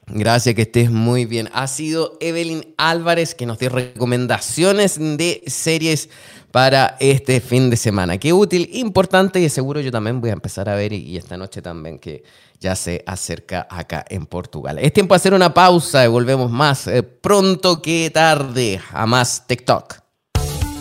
[0.07, 1.49] Gracias, que estés muy bien.
[1.53, 6.09] Ha sido Evelyn Álvarez que nos dio recomendaciones de series
[6.51, 8.17] para este fin de semana.
[8.17, 11.61] Qué útil, importante y seguro yo también voy a empezar a ver y esta noche
[11.61, 12.23] también que
[12.59, 14.79] ya se acerca acá en Portugal.
[14.79, 19.47] Es tiempo de hacer una pausa y volvemos más eh, pronto que tarde a más
[19.47, 20.00] TikTok.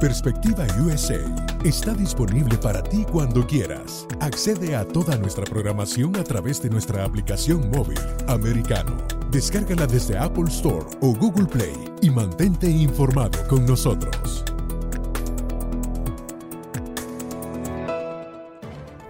[0.00, 1.20] Perspectiva USA
[1.62, 4.06] está disponible para ti cuando quieras.
[4.20, 8.96] Accede a toda nuestra programación a través de nuestra aplicación móvil americano.
[9.30, 14.42] Descárgala desde Apple Store o Google Play y mantente informado con nosotros.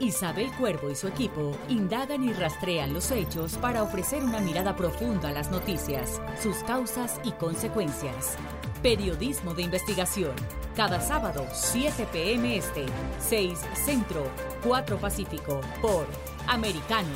[0.01, 5.29] Isabel Cuervo y su equipo indagan y rastrean los hechos para ofrecer una mirada profunda
[5.29, 8.37] a las noticias, sus causas y consecuencias.
[8.83, 10.33] Periodismo de investigación.
[10.81, 12.57] Cada sábado, 7 p.m.
[12.57, 12.87] Este,
[13.19, 14.25] 6 Centro,
[14.65, 16.07] 4 Pacífico, por
[16.47, 17.11] Americano.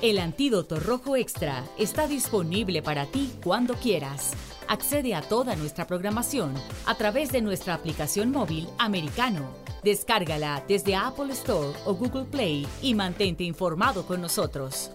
[0.00, 4.30] El antídoto rojo extra está disponible para ti cuando quieras.
[4.68, 6.54] Accede a toda nuestra programación
[6.86, 9.50] a través de nuestra aplicación móvil Americano.
[9.82, 14.92] Descárgala desde Apple Store o Google Play y mantente informado con nosotros.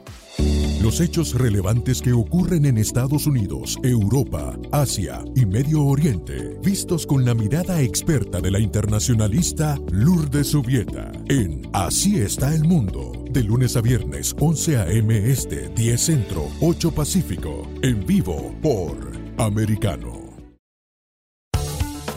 [0.81, 7.25] Los hechos relevantes que ocurren en Estados Unidos, Europa, Asia y Medio Oriente, vistos con
[7.25, 13.75] la mirada experta de la internacionalista Lourdes Subieta, en Así está el mundo, de lunes
[13.75, 15.29] a viernes 11 a.m.
[15.29, 20.29] Este, 10 Centro, 8 Pacífico, en vivo por Americano.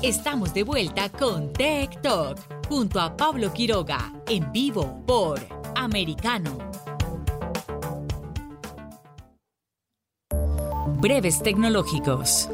[0.03, 2.39] Estamos de vuelta con Tech Talk,
[2.69, 5.41] junto a Pablo Quiroga, en vivo por
[5.75, 6.82] Americano.
[11.03, 12.49] Breves Tecnológicos.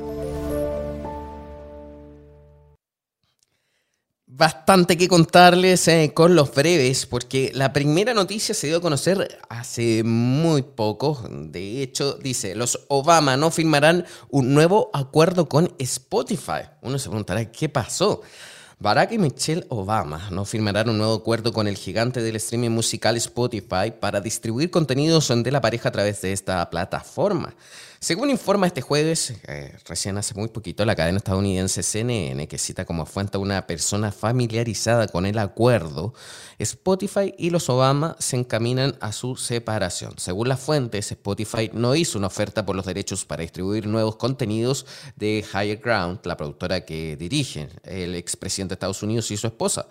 [4.24, 9.38] Bastante que contarles eh, con los breves, porque la primera noticia se dio a conocer
[9.50, 11.22] hace muy poco.
[11.30, 16.70] De hecho, dice, los Obama no firmarán un nuevo acuerdo con Spotify.
[16.80, 18.22] Uno se preguntará, ¿qué pasó?
[18.80, 23.16] Barack y Michelle Obama no firmarán un nuevo acuerdo con el gigante del streaming musical
[23.18, 27.54] Spotify para distribuir contenidos de la pareja a través de esta plataforma.
[28.00, 32.84] Según informa este jueves, eh, recién hace muy poquito, la cadena estadounidense CNN, que cita
[32.84, 36.14] como fuente a una persona familiarizada con el acuerdo,
[36.60, 40.14] Spotify y los Obama se encaminan a su separación.
[40.16, 44.86] Según las fuentes, Spotify no hizo una oferta por los derechos para distribuir nuevos contenidos
[45.16, 49.88] de Higher Ground, la productora que dirigen el expresidente de Estados Unidos y su esposa.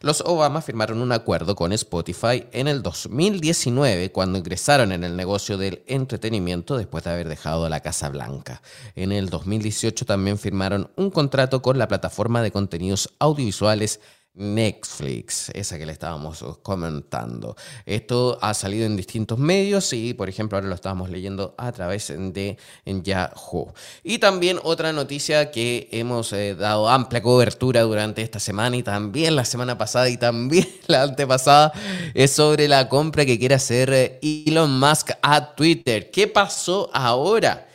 [0.00, 5.58] Los Obama firmaron un acuerdo con Spotify en el 2019 cuando ingresaron en el negocio
[5.58, 8.62] del entretenimiento después de haber dejado la Casa Blanca.
[8.94, 14.00] En el 2018 también firmaron un contrato con la plataforma de contenidos audiovisuales
[14.38, 17.56] Netflix, esa que le estábamos comentando.
[17.84, 22.12] Esto ha salido en distintos medios y, por ejemplo, ahora lo estábamos leyendo a través
[22.16, 23.74] de Yahoo.
[24.02, 29.36] Y también otra noticia que hemos eh, dado amplia cobertura durante esta semana y también
[29.36, 31.72] la semana pasada y también la antepasada
[32.14, 36.10] es sobre la compra que quiere hacer eh, Elon Musk a Twitter.
[36.10, 37.67] ¿Qué pasó ahora?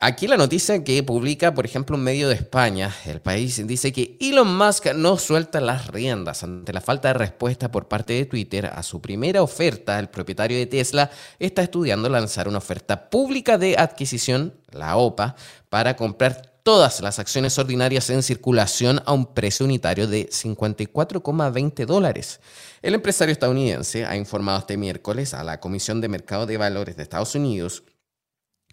[0.00, 4.16] Aquí la noticia que publica, por ejemplo, un medio de España, el país, dice que
[4.20, 8.66] Elon Musk no suelta las riendas ante la falta de respuesta por parte de Twitter
[8.66, 9.98] a su primera oferta.
[9.98, 15.34] El propietario de Tesla está estudiando lanzar una oferta pública de adquisición, la OPA,
[15.68, 22.38] para comprar todas las acciones ordinarias en circulación a un precio unitario de 54,20 dólares.
[22.82, 27.02] El empresario estadounidense ha informado este miércoles a la Comisión de Mercado de Valores de
[27.02, 27.82] Estados Unidos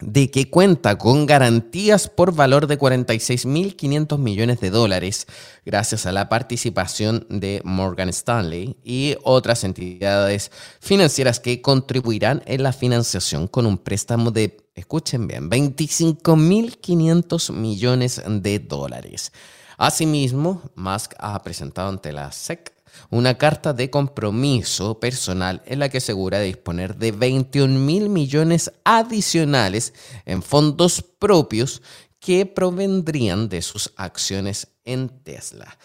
[0.02, 5.26] de que cuenta con garantías por valor de 46.500 millones de dólares
[5.66, 12.74] gracias a la participación de Morgan Stanley y otras entidades financieras que contribuirán en la
[12.74, 19.32] financiación con un préstamo de, escuchen bien, 25.500 millones de dólares.
[19.78, 22.74] Asimismo, Musk ha presentado ante la SEC
[23.10, 29.93] una carta de compromiso personal en la que asegura disponer de 21 mil millones adicionales
[30.26, 31.82] en fondos propios
[32.20, 35.78] que provendrían de sus acciones en Tesla.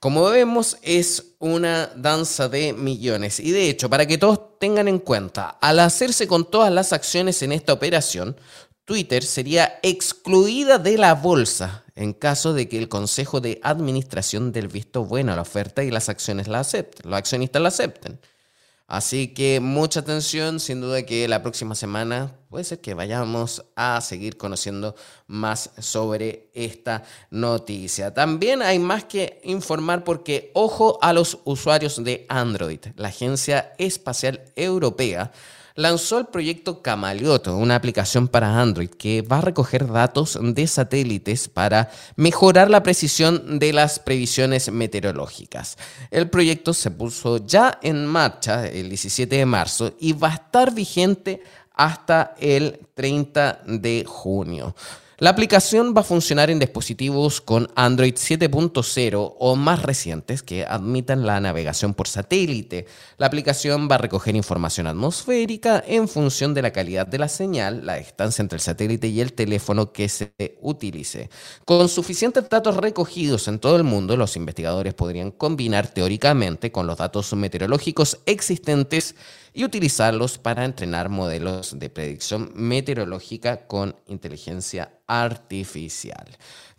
[0.00, 3.40] Como vemos, es una danza de millones.
[3.40, 7.42] Y de hecho, para que todos tengan en cuenta, al hacerse con todas las acciones
[7.42, 8.36] en esta operación,
[8.88, 14.68] Twitter sería excluida de la bolsa en caso de que el Consejo de Administración del
[14.68, 18.18] visto bueno a la oferta y las acciones la acepten, los accionistas la acepten.
[18.86, 24.00] Así que mucha atención, sin duda que la próxima semana puede ser que vayamos a
[24.00, 24.94] seguir conociendo
[25.26, 28.14] más sobre esta noticia.
[28.14, 32.80] También hay más que informar porque ojo a los usuarios de Android.
[32.96, 35.30] La Agencia Espacial Europea
[35.78, 41.46] lanzó el proyecto Camaleoto, una aplicación para Android que va a recoger datos de satélites
[41.46, 45.78] para mejorar la precisión de las previsiones meteorológicas.
[46.10, 50.74] El proyecto se puso ya en marcha el 17 de marzo y va a estar
[50.74, 54.74] vigente hasta el 30 de junio.
[55.20, 61.26] La aplicación va a funcionar en dispositivos con Android 7.0 o más recientes que admitan
[61.26, 62.86] la navegación por satélite.
[63.16, 67.84] La aplicación va a recoger información atmosférica en función de la calidad de la señal,
[67.84, 71.30] la distancia entre el satélite y el teléfono que se utilice.
[71.64, 76.96] Con suficientes datos recogidos en todo el mundo, los investigadores podrían combinar teóricamente con los
[76.96, 79.16] datos meteorológicos existentes
[79.52, 86.26] y utilizarlos para entrenar modelos de predicción meteorológica con inteligencia artificial.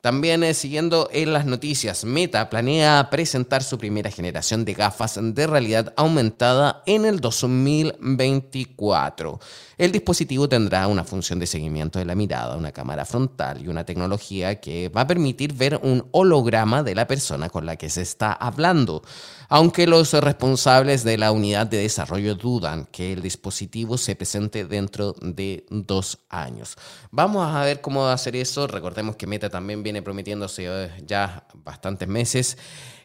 [0.01, 5.45] También eh, siguiendo en las noticias, Meta planea presentar su primera generación de gafas de
[5.45, 9.41] realidad aumentada en el 2024.
[9.77, 13.83] El dispositivo tendrá una función de seguimiento de la mirada, una cámara frontal y una
[13.83, 18.01] tecnología que va a permitir ver un holograma de la persona con la que se
[18.01, 19.03] está hablando
[19.49, 25.15] aunque los responsables de la unidad de desarrollo dudan que el dispositivo se presente dentro
[25.21, 26.77] de dos años.
[27.09, 28.67] Vamos a ver cómo va a hacer eso.
[28.67, 32.57] Recordemos que Meta también viene prometiéndose eh, ya bastantes meses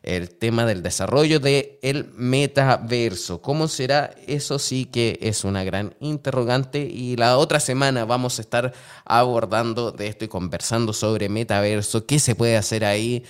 [0.03, 3.41] el tema del desarrollo del el metaverso.
[3.41, 4.15] ¿Cómo será?
[4.27, 8.75] Eso sí que es una gran interrogante y la otra semana vamos a estar
[9.07, 13.25] abordando de esto y conversando sobre metaverso, qué se puede hacer ahí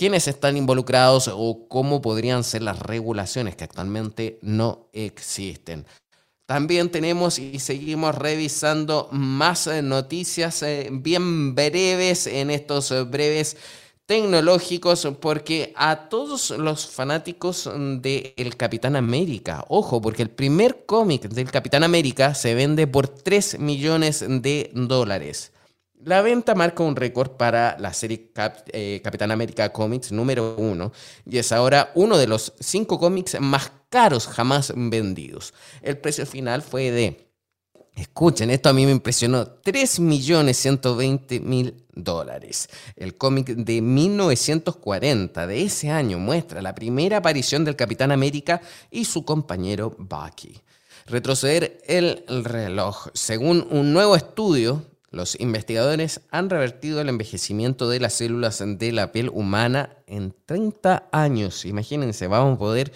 [0.00, 5.84] quiénes están involucrados o cómo podrían ser las regulaciones que actualmente no existen.
[6.46, 13.58] También tenemos y seguimos revisando más eh, noticias eh, bien breves en estos eh, breves
[14.06, 17.70] tecnológicos porque a todos los fanáticos
[18.00, 23.06] de El Capitán América, ojo, porque el primer cómic del Capitán América se vende por
[23.06, 25.52] 3 millones de dólares.
[26.02, 28.32] La venta marca un récord para la serie
[28.72, 30.92] eh, Capitán América Comics número uno
[31.26, 35.52] y es ahora uno de los cinco cómics más caros jamás vendidos.
[35.82, 37.28] El precio final fue de,
[37.94, 42.70] escuchen, esto a mí me impresionó, 3.120.000 dólares.
[42.96, 49.04] El cómic de 1940 de ese año muestra la primera aparición del Capitán América y
[49.04, 50.62] su compañero Bucky.
[51.04, 53.08] Retroceder el reloj.
[53.12, 59.10] Según un nuevo estudio los investigadores han revertido el envejecimiento de las células de la
[59.10, 61.64] piel humana en 30 años.
[61.64, 62.92] Imagínense, vamos a poder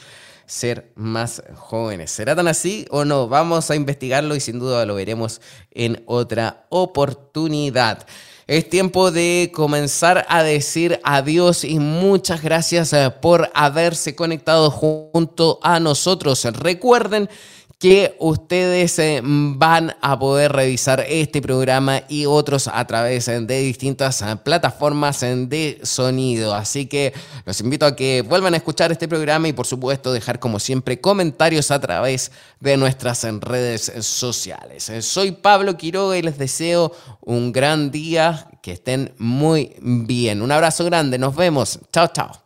[0.47, 2.13] ser más jóvenes.
[2.13, 3.29] ¿Será tan así o no?
[3.29, 5.41] Vamos a investigarlo y sin duda lo veremos
[5.73, 8.07] en otra oportunidad.
[8.47, 15.59] es tiempo de comenzar a decir adiós y muchas gracias eh, por haberse conectado junto
[15.63, 16.45] a nosotros.
[16.45, 17.29] Recuerden
[17.85, 23.61] que ustedes eh, van a poder revisar este programa y otros a través eh, de
[23.61, 26.55] distintas eh, plataformas de sonido.
[26.55, 27.13] Así que
[27.45, 30.99] los invito a que vuelvan a escuchar este programa y por supuesto dejar como siempre
[30.99, 34.91] comentarios a través de nuestras redes sociales.
[35.01, 40.41] Soy Pablo Quiroga y les deseo un gran día, que estén muy bien.
[40.41, 41.79] Un abrazo grande, nos vemos.
[41.93, 42.44] Chao, chao.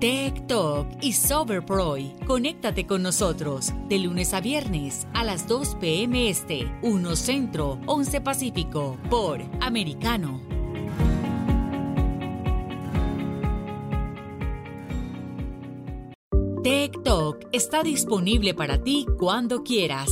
[0.00, 2.14] Tech Talk y Soberproy.
[2.24, 6.30] Conéctate con nosotros de lunes a viernes a las 2 p.m.
[6.30, 10.40] Este, 1 Centro, 11 Pacífico, por Americano.
[16.62, 20.10] Tech Talk está disponible para ti cuando quieras.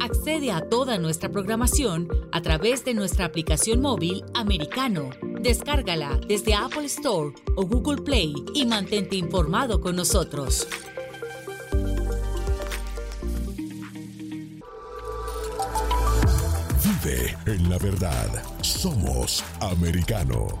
[0.00, 6.86] Accede a toda nuestra programación a través de nuestra aplicación móvil Americano Descárgala desde Apple
[6.86, 10.66] Store o Google Play y mantente informado con nosotros.
[16.82, 18.42] Vive en la verdad.
[18.62, 20.60] Somos americano.